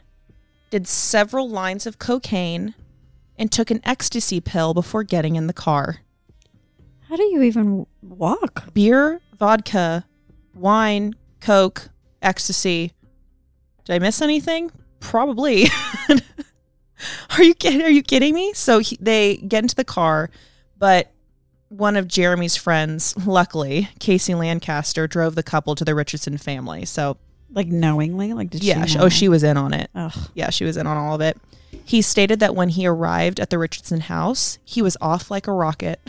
[0.69, 2.73] did several lines of cocaine,
[3.37, 5.97] and took an ecstasy pill before getting in the car.
[7.09, 8.73] How do you even walk?
[8.73, 10.05] Beer, vodka,
[10.53, 11.89] wine, coke,
[12.21, 12.93] ecstasy.
[13.83, 14.71] Did I miss anything?
[14.99, 15.67] Probably.
[17.37, 17.83] are you kidding?
[17.83, 18.53] Are you kidding me?
[18.53, 20.31] So he, they get into the car,
[20.77, 21.11] but
[21.77, 26.85] one of Jeremy's friends, luckily, Kacy Lancaster, drove the couple to the Richardson family.
[26.85, 27.17] So
[27.53, 28.33] Like knowingly?
[28.33, 28.91] Like did yeah, she?
[28.93, 29.05] she, know?
[29.05, 29.89] oh, she was in on it.
[29.95, 30.13] Ugh.
[30.33, 31.37] Yeah, she was in on all of it.
[31.83, 35.51] He stated that when he arrived at the Richardson house, he was off like a
[35.51, 35.99] rocket.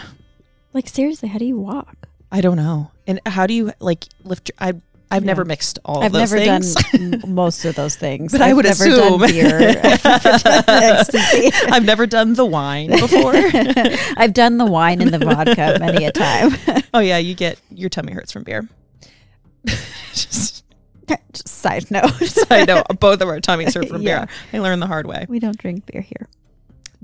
[0.73, 2.09] Like seriously, how do you walk?
[2.31, 2.91] I don't know.
[3.07, 4.51] And how do you like lift?
[4.51, 5.27] Your, I I've Yeah.
[5.27, 6.75] never mixed all I've of those never things.
[6.75, 8.33] done most of those things.
[8.33, 9.21] But I I've would never assume.
[9.21, 9.81] done beer.
[9.85, 11.53] I've never done.
[11.73, 13.33] I've never done the wine before.
[14.17, 16.53] I've done the wine and the vodka many a time.
[16.95, 18.69] oh yeah, you get your tummy hurts from beer.
[20.13, 20.65] Just,
[21.33, 22.11] Just side note.
[22.51, 24.25] I know both of our tummies hurt from Yeah.
[24.27, 24.35] beer.
[24.53, 25.27] I learned the hard way.
[25.29, 26.29] We don't drink beer here.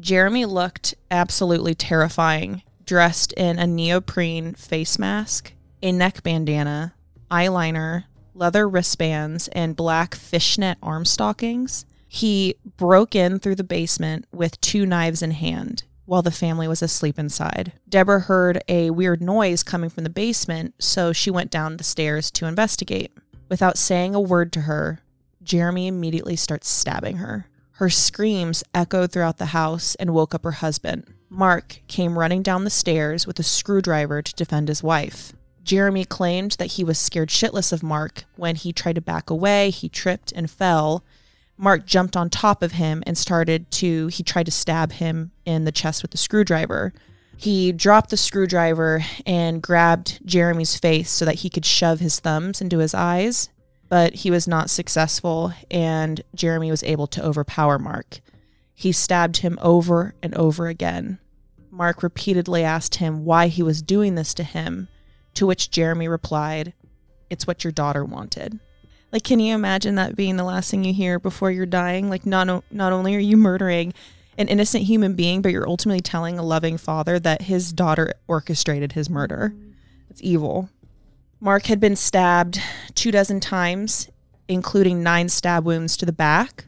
[0.00, 6.94] Jeremy looked absolutely terrifying, dressed in a neoprene face mask, a neck bandana,
[7.32, 11.86] eyeliner, leather wristbands, and black fishnet arm stockings.
[12.06, 16.82] He broke in through the basement with two knives in hand while the family was
[16.82, 17.72] asleep inside.
[17.88, 22.30] Deborah heard a weird noise coming from the basement, so she went down the stairs
[22.32, 23.12] to investigate.
[23.48, 25.00] Without saying a word to her,
[25.42, 27.46] Jeremy immediately starts stabbing her.
[27.72, 31.06] Her screams echoed throughout the house and woke up her husband.
[31.30, 35.32] Mark came running down the stairs with a screwdriver to defend his wife.
[35.64, 38.24] Jeremy claimed that he was scared shitless of Mark.
[38.36, 41.04] When he tried to back away, he tripped and fell.
[41.56, 45.64] Mark jumped on top of him and started to, he tried to stab him in
[45.64, 46.92] the chest with the screwdriver.
[47.36, 52.60] He dropped the screwdriver and grabbed Jeremy's face so that he could shove his thumbs
[52.60, 53.48] into his eyes,
[53.88, 58.20] but he was not successful and Jeremy was able to overpower Mark.
[58.74, 61.18] He stabbed him over and over again.
[61.70, 64.88] Mark repeatedly asked him why he was doing this to him,
[65.34, 66.72] to which Jeremy replied,
[67.30, 68.58] It's what your daughter wanted.
[69.12, 72.08] Like, can you imagine that being the last thing you hear before you're dying?
[72.08, 73.92] Like, not, not only are you murdering
[74.38, 78.92] an innocent human being, but you're ultimately telling a loving father that his daughter orchestrated
[78.92, 79.54] his murder.
[80.08, 80.70] It's evil.
[81.40, 82.60] Mark had been stabbed
[82.94, 84.08] two dozen times,
[84.48, 86.64] including nine stab wounds to the back.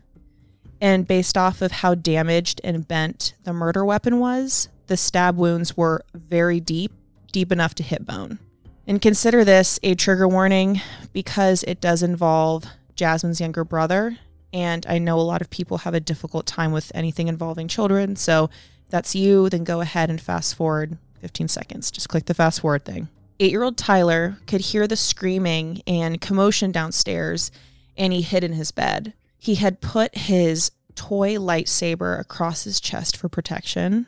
[0.81, 5.77] And based off of how damaged and bent the murder weapon was, the stab wounds
[5.77, 6.93] were very deep,
[7.33, 8.39] deep enough to hit bone.
[8.87, 10.81] And consider this a trigger warning
[11.13, 14.19] because it does involve Jasmine's younger brother
[14.53, 18.15] And I know a lot of people have a difficult time with anything involving children.
[18.15, 18.51] So
[18.89, 21.91] that's you, then go ahead and fast forward 15 seconds.
[21.91, 23.09] Just click the fast forward thing.
[23.41, 27.51] Eight year old Tyler could hear the screaming and commotion downstairs,
[27.97, 29.13] and he hid in his bed.
[29.37, 34.07] He had put his toy lightsaber across his chest for protection.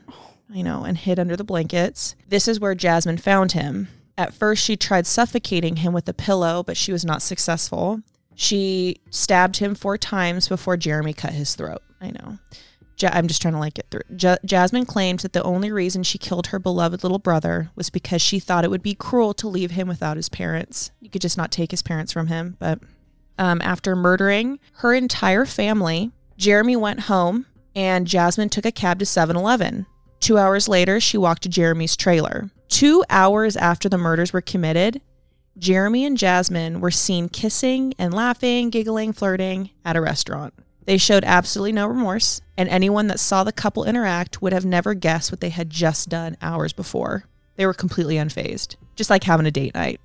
[0.54, 2.14] I know, and hid under the blankets.
[2.28, 3.88] This is where Jasmine found him.
[4.18, 8.00] At first, she tried suffocating him with a pillow, but she was not successful.
[8.34, 11.82] She stabbed him four times before Jeremy cut his throat.
[12.00, 12.38] I know.
[12.98, 14.02] Ja- I'm just trying to like get through.
[14.18, 18.22] Ja- Jasmine claimed that the only reason she killed her beloved little brother was because
[18.22, 20.90] she thought it would be cruel to leave him without his parents.
[21.00, 22.56] You could just not take his parents from him.
[22.58, 22.80] But
[23.38, 29.06] um, after murdering her entire family, Jeremy went home and Jasmine took a cab to
[29.06, 29.86] 7 Eleven.
[30.20, 32.50] Two hours later, she walked to Jeremy's trailer.
[32.68, 35.00] Two hours after the murders were committed,
[35.58, 40.52] Jeremy and Jasmine were seen kissing and laughing, giggling, flirting at a restaurant.
[40.84, 44.94] They showed absolutely no remorse, and anyone that saw the couple interact would have never
[44.94, 47.24] guessed what they had just done hours before.
[47.56, 50.00] They were completely unfazed, just like having a date night.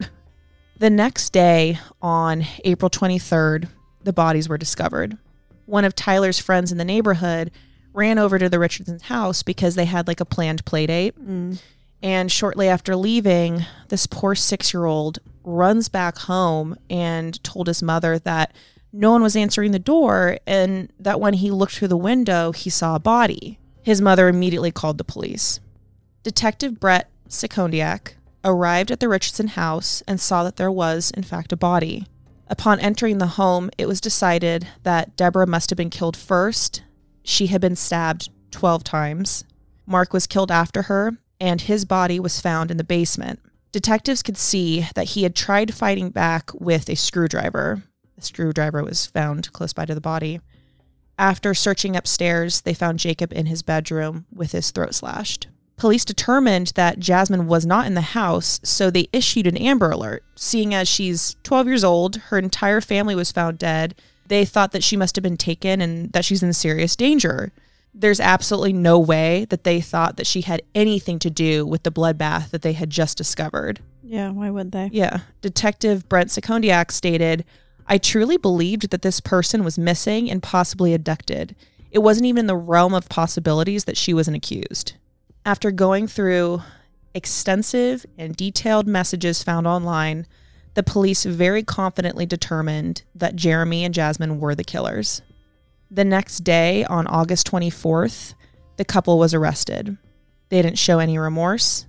[0.78, 3.68] The next day, on April 23rd,
[4.04, 5.18] the bodies were discovered.
[5.68, 7.52] One of Tyler's friends in the neighborhood
[7.94, 11.20] ran over to the Richardsons' house because they had like a planned play date.
[11.20, 11.62] Mm.
[12.04, 17.84] And shortly after leaving, this poor six year old runs back home and told his
[17.84, 18.54] mother that
[18.94, 22.70] no one was answering the door and that when he looked through the window, he
[22.70, 23.58] saw a body.
[23.84, 25.60] His mother immediately called the police.
[26.24, 31.52] Detective Brent Secondiak arrived at the Richardson house and saw that there was, in fact,
[31.52, 32.06] a body.
[32.48, 36.84] Upon entering the home, it was decided that Debra must have been killed first.
[37.24, 39.44] She had been stabbed 12 times.
[39.86, 43.40] Marc was killed after her, and his body was found in the basement.
[43.72, 47.84] Detectives could see that he had tried fighting back with a screwdriver.
[48.16, 50.42] The screwdriver was found close by to the body.
[51.18, 55.48] After searching upstairs, they found Jacob in his bedroom with his throat slashed.
[55.78, 60.24] Police determined that Jasmine was not in the house, so they issued an Amber Alert.
[60.36, 63.96] Seeing as she's 12 years old, her entire family was found dead,
[64.32, 67.52] they thought that she must have been taken and that she's in serious danger.
[67.94, 71.92] There's absolutely no way that they thought that she had anything to do with the
[71.92, 73.82] bloodbath that they had just discovered.
[74.02, 74.90] Yeah, why would they?
[74.94, 75.20] Yeah.
[75.42, 77.44] Detective Brent Secondiak stated,
[77.88, 81.54] I truly believed that this person was missing and possibly abducted.
[81.92, 84.94] It wasn't even in the realm of possibilities that she was an accused.
[85.46, 86.62] After going through
[87.14, 90.26] extensive and detailed messages found online,
[90.74, 95.22] the police very confidently determined that Jeremy and Jasmine were the killers.
[95.90, 98.34] The next day, on August 24th,
[98.78, 99.98] the couple was arrested.
[100.50, 101.86] They didn't show any remorse.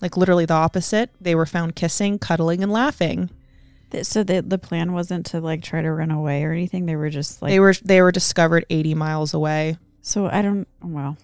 [0.00, 1.10] Like literally the opposite.
[1.20, 3.30] They were found kissing, cuddling, and laughing.
[4.02, 6.86] So the the plan wasn't to like try to run away or anything.
[6.86, 9.76] They were just like they were they were discovered 80 miles away.
[10.00, 10.66] So I don't.
[10.82, 11.16] Well,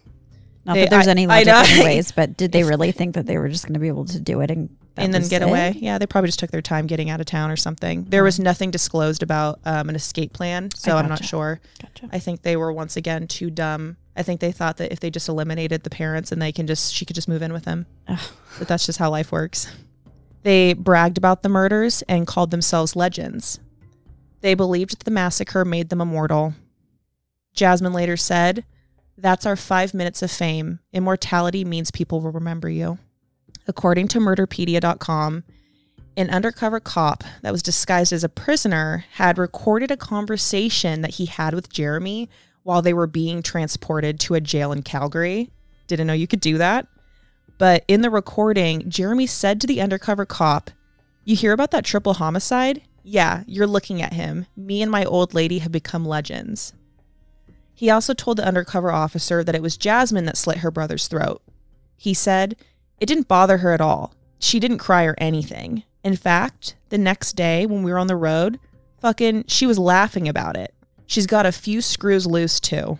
[0.66, 3.38] not They- that there's I- any logic anyways, but did they really think that they
[3.38, 4.68] were just going to be able to do it and
[5.00, 5.48] and then get it?
[5.48, 5.74] away.
[5.76, 8.04] Yeah, they probably just took their time getting out of town or something.
[8.04, 11.60] There was nothing disclosed about um, an escape plan, so I'm not sure.
[11.80, 12.08] Gotcha.
[12.12, 13.96] I think they were once again too dumb.
[14.16, 16.92] I think they thought that if they just eliminated the parents and they can just
[16.92, 17.86] she could just move in with them.
[18.08, 18.18] Ugh.
[18.58, 19.72] But that's just how life works.
[20.42, 23.60] They bragged about the murders and called themselves legends.
[24.40, 26.54] They believed that the massacre made them immortal.
[27.54, 28.64] Jasmine later said,
[29.16, 30.78] That's our five minutes of fame.
[30.92, 32.98] Immortality means people will remember you.
[33.68, 35.44] According to murderpedia.com,
[36.16, 41.26] an undercover cop that was disguised as a prisoner had recorded a conversation that he
[41.26, 42.30] had with Jeremy
[42.64, 45.50] while they were being transported to a jail in Calgary.
[45.86, 46.88] Didn't know you could do that.
[47.58, 50.70] But in the recording, Jeremy said to the undercover cop,
[51.24, 52.82] You hear about that triple homicide?
[53.02, 54.46] Yeah, you're looking at him.
[54.56, 56.72] Me and my old lady have become legends.
[57.74, 61.42] He also told the undercover officer that it was Jasmine that slit her brother's throat.
[61.96, 62.56] He said,
[63.00, 64.14] It didn't bother her at all.
[64.38, 65.82] She didn't cry or anything.
[66.04, 68.58] In fact, the next day when we were on the road,
[69.00, 70.74] fucking, she was laughing about it.
[71.06, 72.98] She's got a few screws loose too.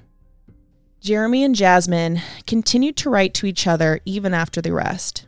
[1.00, 5.26] Jeremy and Jasmine continued to write to each other even after the arrest.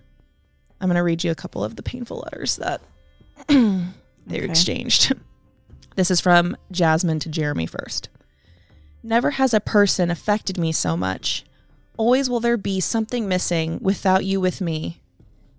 [0.80, 2.80] I'm going to read you a couple of the painful letters that
[3.48, 3.56] they
[4.28, 4.44] Okay.
[4.44, 5.12] exchanged.
[5.96, 8.08] This is from Jasmine to Jeremy first.
[9.02, 11.44] Never has a person affected me so much.
[12.00, 15.02] Always will there be something missing without you with me.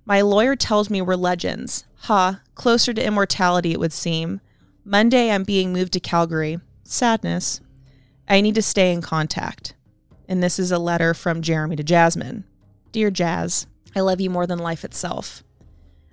[0.05, 1.85] My lawyer tells me we're legends.
[2.05, 4.41] Ha, closer to immortality, it would seem.
[4.83, 6.59] Monday, I'm being moved to Calgary.
[6.83, 7.61] Sadness.
[8.27, 9.75] I need to stay in contact.
[10.27, 12.45] And this is a letter from Jeremy to Jasmine.
[12.91, 15.43] Dear Jazz, I love you more than life itself.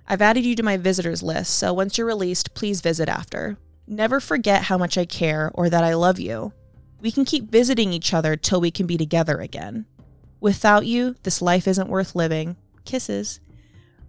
[0.07, 3.57] I've added you to my visitors list, so once you're released, please visit after.
[3.87, 6.53] Never forget how much I care or that I love you.
[7.01, 9.87] We can keep visiting each other till we can be together again.
[10.39, 12.55] Without you, this life isn't worth living.
[12.85, 13.39] Kisses.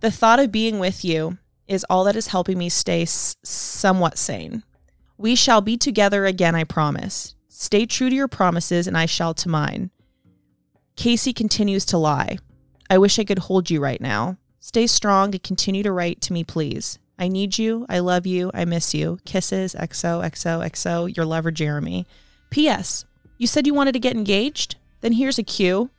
[0.00, 4.18] The thought of being with you is all that is helping me stay s- somewhat
[4.18, 4.62] sane.
[5.18, 7.34] We shall be together again, I promise.
[7.48, 9.90] Stay true to your promises, and I shall to mine.
[10.96, 12.38] Kacy continues to lie.
[12.88, 14.38] I wish I could hold you right now.
[14.60, 16.98] Stay strong and continue to write to me, please.
[17.18, 17.84] I need you.
[17.88, 18.50] I love you.
[18.54, 19.18] I miss you.
[19.24, 22.06] Kisses, XO, XO, XO, your lover, Jeremy.
[22.50, 23.04] P.S.
[23.36, 24.76] You said you wanted to get engaged?
[25.02, 25.90] Then here's a cue.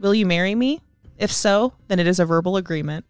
[0.00, 0.80] Will you marry me?
[1.18, 3.04] If so, then it is a verbal agreement.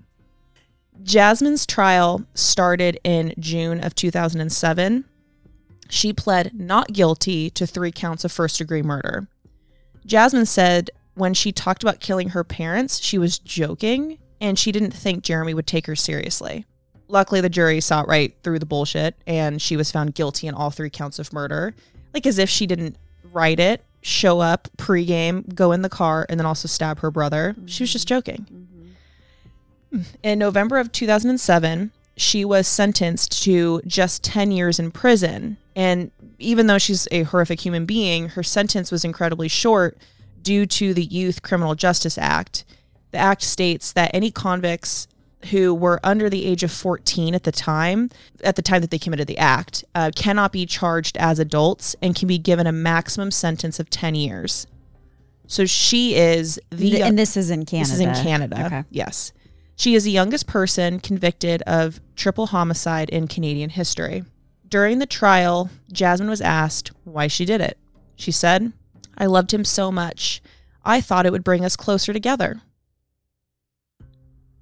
[1.02, 5.04] Jasmine's trial started in June of 2007.
[5.88, 9.28] She pled not guilty to three counts of first degree murder.
[10.04, 14.92] Jasmine said when she talked about killing her parents, she was joking and she didn't
[14.92, 16.66] think Jeremy would take her seriously.
[17.08, 20.70] Luckily, the jury saw right through the bullshit and she was found guilty in all
[20.70, 21.74] three counts of murder.
[22.14, 22.96] Like as if she didn't
[23.32, 27.54] write it, show up pregame, go in the car, and then also stab her brother.
[27.66, 28.14] She was just mm-hmm.
[28.14, 28.46] joking.
[29.92, 30.04] Mm-hmm.
[30.22, 35.56] In November of 2007, she was sentenced to just 10 years in prison.
[35.74, 39.98] And even though she's a horrific human being, her sentence was incredibly short
[40.42, 42.64] due to the Youth Criminal Justice Act.
[43.10, 45.08] The act states that any convicts
[45.46, 48.10] who were under the age of 14 at the time,
[48.44, 52.14] at the time that they committed the act, uh, cannot be charged as adults and
[52.14, 54.66] can be given a maximum sentence of 10 years.
[55.46, 57.90] So she is the and this is in Canada.
[57.90, 58.66] this is in Canada.
[58.66, 58.84] Okay.
[58.90, 59.32] Yes.
[59.74, 64.24] She is the youngest person convicted of triple homicide in Canadian history.
[64.68, 67.78] During the trial, Jasmine was asked why she did it.
[68.14, 68.72] She said,
[69.16, 70.42] I loved him so much.
[70.84, 72.60] I thought it would bring us closer together.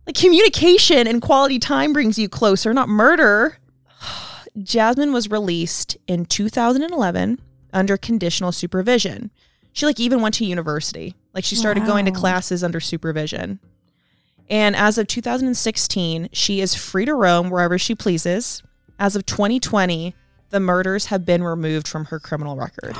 [0.09, 3.59] Like communication and quality time brings you closer, not murder.
[4.63, 7.39] Jasmine was released in 2011
[7.75, 9.31] under conditional supervision.
[9.75, 11.15] She like even went to university.
[11.35, 13.61] Like she started going to classes under supervision.
[14.49, 18.63] And as of 2016, she is free to roam wherever she pleases.
[18.99, 20.15] As of 2020,
[20.49, 22.97] the murders have been removed from her criminal record.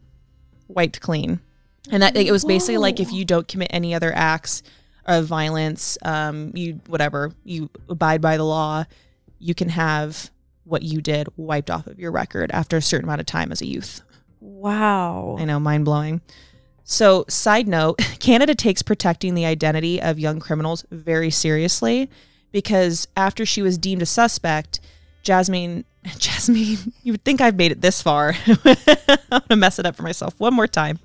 [0.68, 1.40] Wiped clean.
[1.90, 4.62] And that it was basically like if you don't commit any other acts
[5.08, 8.84] of violence, um, you whatever, you abide by the law,
[9.40, 10.30] you can have
[10.64, 13.62] what you did wiped off of your record after a certain amount of time as
[13.62, 14.02] a youth.
[14.40, 15.36] Wow.
[15.38, 16.20] I know, mind blowing.
[16.84, 22.10] So, side note Canada takes protecting the identity of young criminals very seriously
[22.52, 24.80] because after she was deemed a suspect,
[25.22, 25.84] Jasmine,
[26.18, 28.34] Jasmine, you would think I've made it this far.
[29.30, 30.98] I'm to mess it up for myself one more time.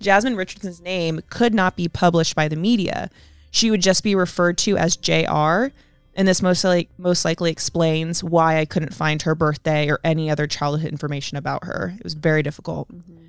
[0.00, 3.10] Jasmine Richardson's name could not be published by the media.
[3.50, 5.68] She would just be referred to as JR.
[6.14, 10.30] And this most, like, most likely explains why I couldn't find her birthday or any
[10.30, 11.94] other childhood information about her.
[11.98, 12.90] It was very difficult.
[12.90, 13.26] Mm-hmm.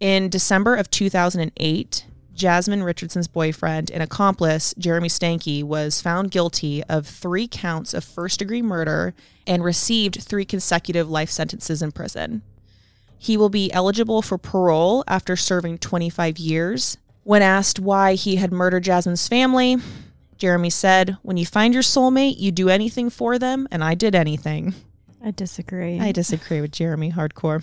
[0.00, 2.06] In December of 2008,
[2.38, 8.38] Jasmine Richardson's boyfriend and accomplice, Jeremy Steinke, was found guilty of three counts of first
[8.38, 9.12] degree murder
[9.46, 12.42] and received three consecutive life sentences in prison.
[13.18, 16.96] He will be eligible for parole after serving 25 years.
[17.28, 19.76] When asked why he had murdered Jasmine's family,
[20.38, 24.14] Jeremy said, When you find your soulmate, you do anything for them, and I did
[24.14, 24.72] anything.
[25.22, 26.00] I disagree.
[26.00, 27.62] I disagree with Jeremy hardcore.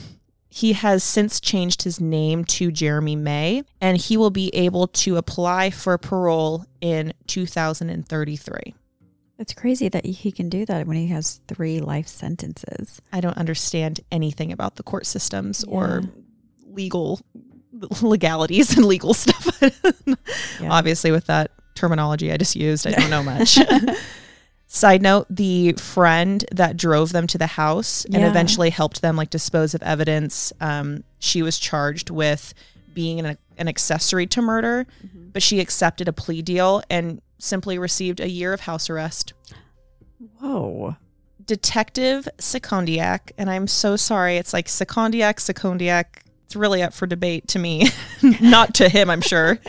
[0.50, 5.18] He has since changed his name to Jeremy May, and he will be able to
[5.18, 8.76] apply for parole in 2033.
[9.40, 13.02] It's crazy that he can do that when he has three life sentences.
[13.12, 16.04] I don't understand anything about the court systems or
[16.68, 17.20] legal
[18.02, 19.62] legalities and legal stuff.
[20.60, 20.72] Yeah.
[20.72, 23.60] Obviously, with that terminology I just used, I don't know much.
[24.68, 29.30] Side note, the friend that drove them to the house and eventually helped them like
[29.30, 32.54] dispose of evidence, um, she was charged with
[32.94, 34.88] being an, an accessory to murder,
[35.34, 39.34] but she accepted a plea deal and simply received a year of house arrest.
[40.40, 40.96] Whoa.
[41.46, 46.06] Detective Secondiak, and I'm so sorry, it's like Secondiak, Secondiak.
[46.56, 47.88] Really up for debate to me,
[48.42, 49.60] not to him, I'm sure.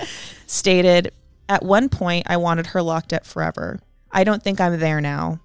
[0.47, 1.13] Stated,
[1.49, 3.81] At one point, I wanted her locked up forever.
[4.13, 5.41] I don't think I'm there now.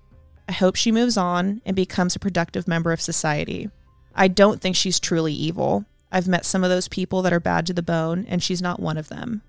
[0.47, 3.69] I hope she moves on and becomes a productive member of society.
[4.15, 5.85] I don't think she's truly evil.
[6.11, 8.79] I've met some of those people that are bad to the bone, and she's not
[8.79, 9.41] one of them.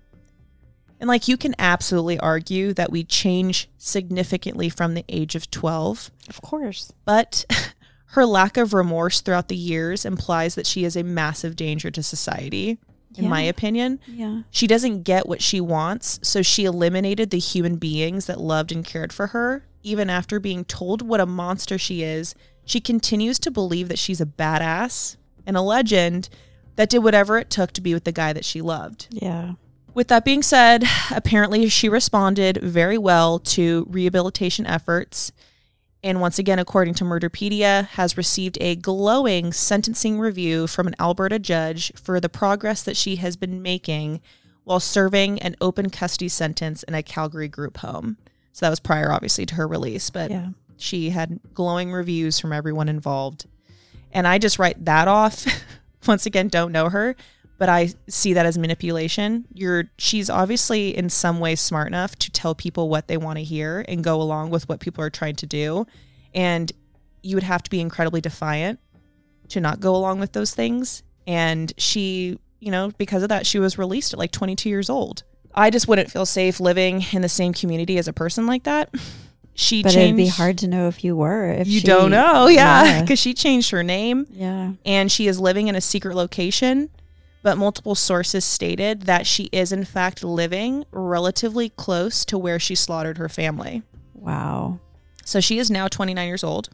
[0.99, 6.09] And like you can absolutely argue that we change significantly from the age of 12,
[6.29, 6.93] Of course.
[7.03, 7.43] but
[8.13, 12.03] her lack of remorse throughout the years implies that she is a massive danger to
[12.03, 12.77] society,
[13.17, 13.99] in my opinion.
[14.07, 14.43] Yeah.
[14.51, 18.85] She doesn't get what she wants, so she eliminated the human beings that loved and
[18.85, 19.65] cared for her.
[19.81, 22.35] Even after being told what a monster she is,
[22.65, 26.29] she continues to believe that she's a badass and a legend,
[26.75, 29.07] that did whatever it took to be with the guy that she loved.
[29.09, 29.53] Yeah.
[29.95, 35.31] With that being said, apparently she responded very well to rehabilitation efforts.
[36.03, 41.39] And once again, according to Murderpedia, has received a glowing sentencing review from an Alberta
[41.39, 44.19] judge for the progress that she has been making
[44.65, 48.17] while serving an open custody sentence in a Calgary group home.
[48.51, 50.49] So that was prior, obviously, to her release, but Yeah.
[50.77, 53.45] she had glowing reviews from everyone involved.
[54.11, 55.45] And I just write that off.
[56.07, 57.15] Once again, don't know her,
[57.63, 59.45] but I see that as manipulation.
[59.53, 63.43] You're she's obviously in some way smart enough to tell people what they want to
[63.45, 65.87] hear and go along with what people are trying to do.
[66.35, 66.69] And
[67.21, 68.81] you would have to be incredibly defiant
[69.47, 71.03] to not go along with those things.
[71.25, 75.23] And she, you know, because of that, she was released at like 22 years old.
[75.55, 78.93] I just wouldn't feel safe living in the same community as a person like that.
[79.55, 80.19] She But changed.
[80.19, 81.51] it'd be hard to know if you were.
[81.51, 83.01] If You she- don't know, yeah, Yeah.
[83.01, 84.71] because she changed her name Yeah.
[84.83, 86.89] and she is living in a secret location.
[87.43, 92.73] But multiple sources stated that she is in fact living relatively close to where she
[92.73, 93.83] slaughtered her family.
[94.15, 94.79] Wow.
[95.25, 96.69] So she is now 29 years old.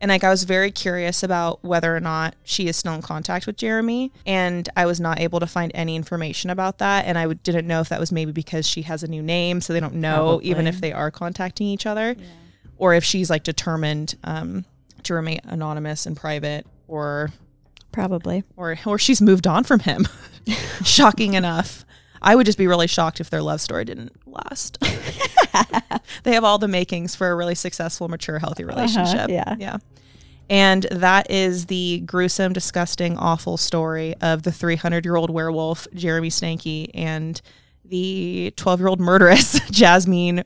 [0.00, 3.46] And like I was very curious about whether or not she is still in contact
[3.46, 7.06] with Jeremy, and I was not able to find any information about that.
[7.06, 9.72] And I didn't know if that was maybe because she has a new name, so
[9.72, 12.16] they don't know even if they are contacting each other,
[12.76, 14.64] or if she's like determined um,
[15.04, 17.30] to remain anonymous and private, or
[17.94, 18.44] Probably.
[18.56, 20.06] or or she's moved on from him.
[20.84, 21.84] Shocking enough.
[22.20, 24.78] I would just be really shocked if their love story didn't last.
[26.22, 29.28] they have all the makings for a really successful, mature, healthy uh-huh, relationship.
[29.28, 29.56] yeah.
[29.58, 29.76] Yeah.
[30.50, 36.28] And that is the gruesome, disgusting, awful story of the 300 year old werewolf, Jeremy
[36.28, 37.40] Steinke, and
[37.84, 40.44] the 12 year old murderess, Jasmine.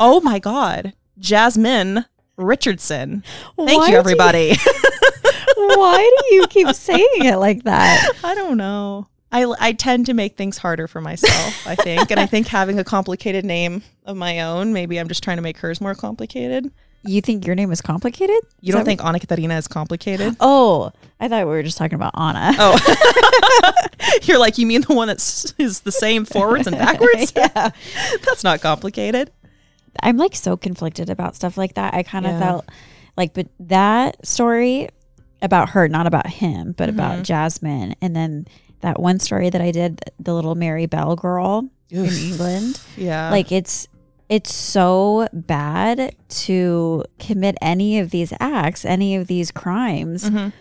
[0.00, 0.92] oh my God.
[1.18, 2.04] Jasmine
[2.36, 3.24] Richardson.
[3.56, 4.56] Thank Why you, everybody.
[5.58, 8.10] Why do you keep saying it like that?
[8.24, 9.06] I don't know.
[9.30, 12.10] I, I tend to make things harder for myself, I think.
[12.10, 15.42] and I think having a complicated name of my own, maybe I'm just trying to
[15.42, 16.72] make hers more complicated.
[17.04, 18.36] You think your name is complicated?
[18.60, 20.34] You Is don't that think Anna Katharina is complicated?
[20.40, 22.52] Oh, I thought we were just talking about Anna.
[22.58, 23.72] Oh,
[24.22, 27.32] you're like, you mean the one that's the same forwards and backwards?
[27.36, 27.70] yeah.
[28.24, 29.30] That's not complicated.
[30.02, 31.94] I'm like so conflicted about stuff like that.
[31.94, 32.38] I kind of Yeah.
[32.40, 32.68] felt
[33.16, 34.88] like, but that story
[35.42, 36.98] about her, not about him, but Mm-hmm.
[36.98, 37.94] about Jasmine.
[38.00, 38.46] And then
[38.80, 42.80] that one story that I did, the little Mary Bell girl in England.
[42.96, 43.30] Yeah.
[43.30, 43.88] like it's
[44.28, 50.52] it's so bad to commit any of these acts any of these crimes Mhm.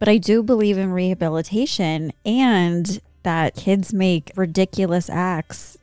[0.00, 5.76] but i do believe in rehabilitation and that kids make ridiculous acts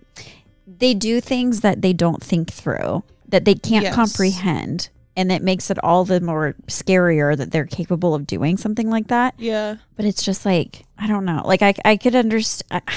[0.68, 3.96] they do things that they don't think through that they can't Yes.
[3.96, 8.90] comprehend and it makes it all the more scarier that they're capable of doing something
[8.90, 9.76] like that yeah.
[9.96, 12.82] but it's just like i don't know like i, I could understand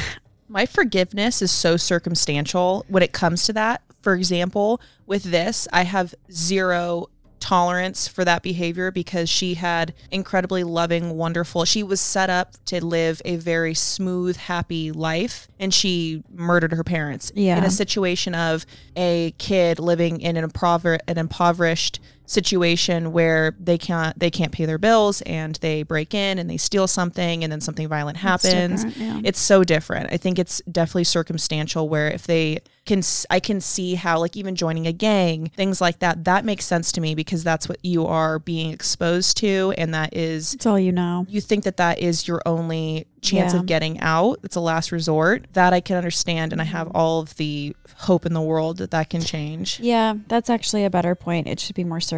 [0.54, 3.82] My forgiveness is so circumstantial when it comes to that.
[4.02, 7.08] For example, with this, I have zero
[7.44, 11.66] tolerance for that behavior because she had incredibly loving, wonderful.
[11.66, 16.82] She was set up to live a very smooth, happy life and she murdered her
[16.82, 17.58] parents Yeah.
[17.58, 18.64] in a situation of
[18.96, 24.64] a kid living in an, impover- an impoverished situation where they can't they can't pay
[24.64, 28.84] their bills and they break in and they steal something and then something violent happens
[28.96, 29.20] yeah.
[29.24, 30.12] it's so different.
[30.12, 34.56] I think it's definitely circumstantial where if they can, I can see how like even
[34.56, 38.06] joining a gang, things like that, that makes sense to me because that's what you
[38.06, 39.72] are being exposed to.
[39.78, 43.54] And that is, it's all you know you think that that is your only chance
[43.54, 43.60] Yeah.
[43.60, 44.40] of getting out.
[44.44, 46.52] It's a last resort that I can understand.
[46.52, 49.80] And I have all of the hope in the world that that can change.
[49.80, 51.46] Yeah, that's actually a better point.
[51.46, 52.13] It should be more circumstantial,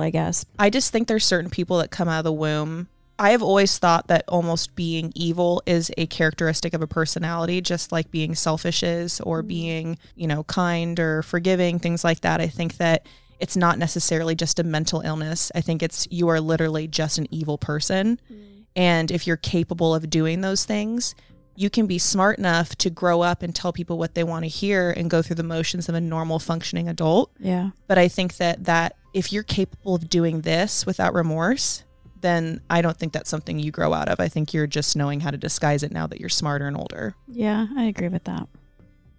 [0.00, 0.44] I guess.
[0.58, 2.88] I just think there's certain people that come out of the womb.
[3.18, 7.92] I have always thought that almost being evil is a characteristic of a personality, just
[7.92, 9.48] like being selfish is, or mm-hmm.
[9.48, 12.40] being, you know, kind or forgiving, things like that.
[12.40, 13.06] I think that
[13.38, 15.52] it's not necessarily just a mental illness.
[15.54, 18.18] I think it's you are literally just an evil person.
[18.32, 18.64] Mm.
[18.74, 21.14] And if you're capable of doing those things,
[21.54, 24.48] you can be smart enough to grow up and tell people what they want to
[24.48, 27.70] hear and go through the motions of a normal functioning adult Yeah.
[27.86, 31.84] but i think that that if you're capable of doing this without remorse
[32.20, 35.20] then i don't think that's something you grow out of i think you're just knowing
[35.20, 38.46] how to disguise it now that you're smarter and older Yeah, I agree with that.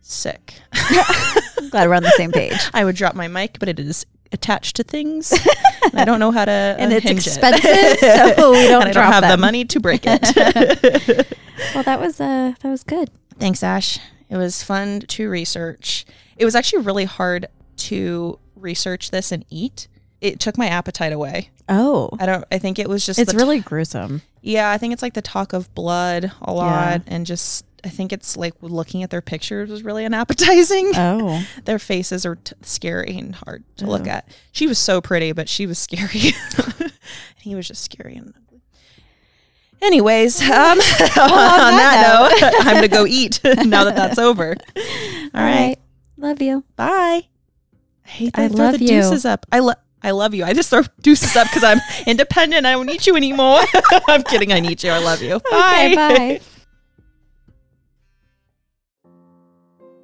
[0.02, 0.54] sick
[1.72, 2.58] glad we're on the same page.
[2.74, 5.32] i would drop my mic but it is attached to things
[5.94, 7.28] i don't know how to And it's unhinge it.
[7.28, 8.00] expensive,
[8.36, 11.28] so we don't and i don't have the money to break it
[11.76, 13.10] Well, that was uh that was good.
[13.40, 14.00] Thanks, Ash.
[14.30, 16.04] It was fun to research.
[16.36, 17.46] It was actually really hard
[17.78, 19.88] to research this and eat.
[20.22, 21.50] it took my appetite away.
[21.68, 22.46] Oh, I don't.
[22.52, 23.20] I think it was just.
[23.20, 24.22] it's really gruesome.
[24.42, 27.14] Yeah, I think it's like the talk of blood a lot, Yeah.
[27.14, 30.92] and just I think it's like looking at their pictures was really unappetizing.
[30.96, 33.90] Oh, their faces are t- scary and hard to Oh.
[33.90, 34.28] look at.
[34.52, 36.34] She was so pretty, but she was scary.
[36.80, 36.92] and
[37.42, 38.34] he was just scary and.
[39.82, 44.56] Anyways, um, on, that, note, I'm gonna go eat now that that's over.
[44.78, 45.76] All right,
[46.16, 46.64] Love you.
[46.78, 47.24] bye.
[48.06, 48.88] I hate that I love the you.
[48.88, 49.46] deuces up.
[49.52, 49.78] I love.
[50.06, 50.44] I love you.
[50.44, 52.66] I just throw deuces up because I'm independent.
[52.66, 53.62] I don't need you anymore.
[54.08, 54.52] I'm kidding.
[54.52, 54.90] I need you.
[54.92, 55.40] I love you.
[55.50, 55.90] Bye.
[55.92, 56.42] Okay, bye.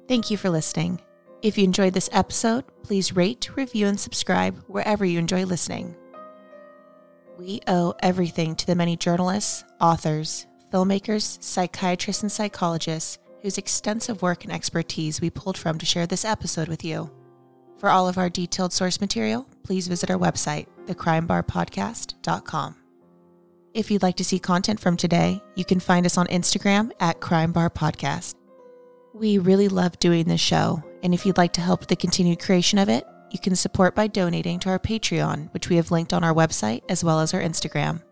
[0.08, 1.00] Thank you for listening.
[1.42, 5.94] If you enjoyed this episode, please rate, review, and subscribe wherever you enjoy listening.
[7.38, 14.44] We owe everything to the many journalists, authors, filmmakers, psychiatrists, and psychologists whose extensive work
[14.44, 17.10] and expertise we pulled from to share this episode with you.
[17.80, 22.76] For all of our detailed source material, please visit our website, thecrimebarpodcast.com.
[23.72, 27.20] If you'd like to see content from today, you can find us on Instagram at
[27.20, 28.34] Crime Bar Podcast.
[29.14, 32.78] We really love doing this show, and if you'd like to help the continued creation
[32.78, 36.22] of it, you can support by donating to our Patreon, which we have linked on
[36.22, 38.02] our website as well as our Instagram,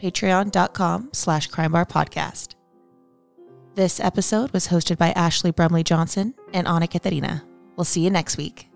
[0.00, 2.54] patreon.com slash crimebarpodcast.
[3.74, 7.44] This episode was hosted by Ashley Brumley Johnson and Anna Katharina.
[7.76, 8.69] We'll see you next week.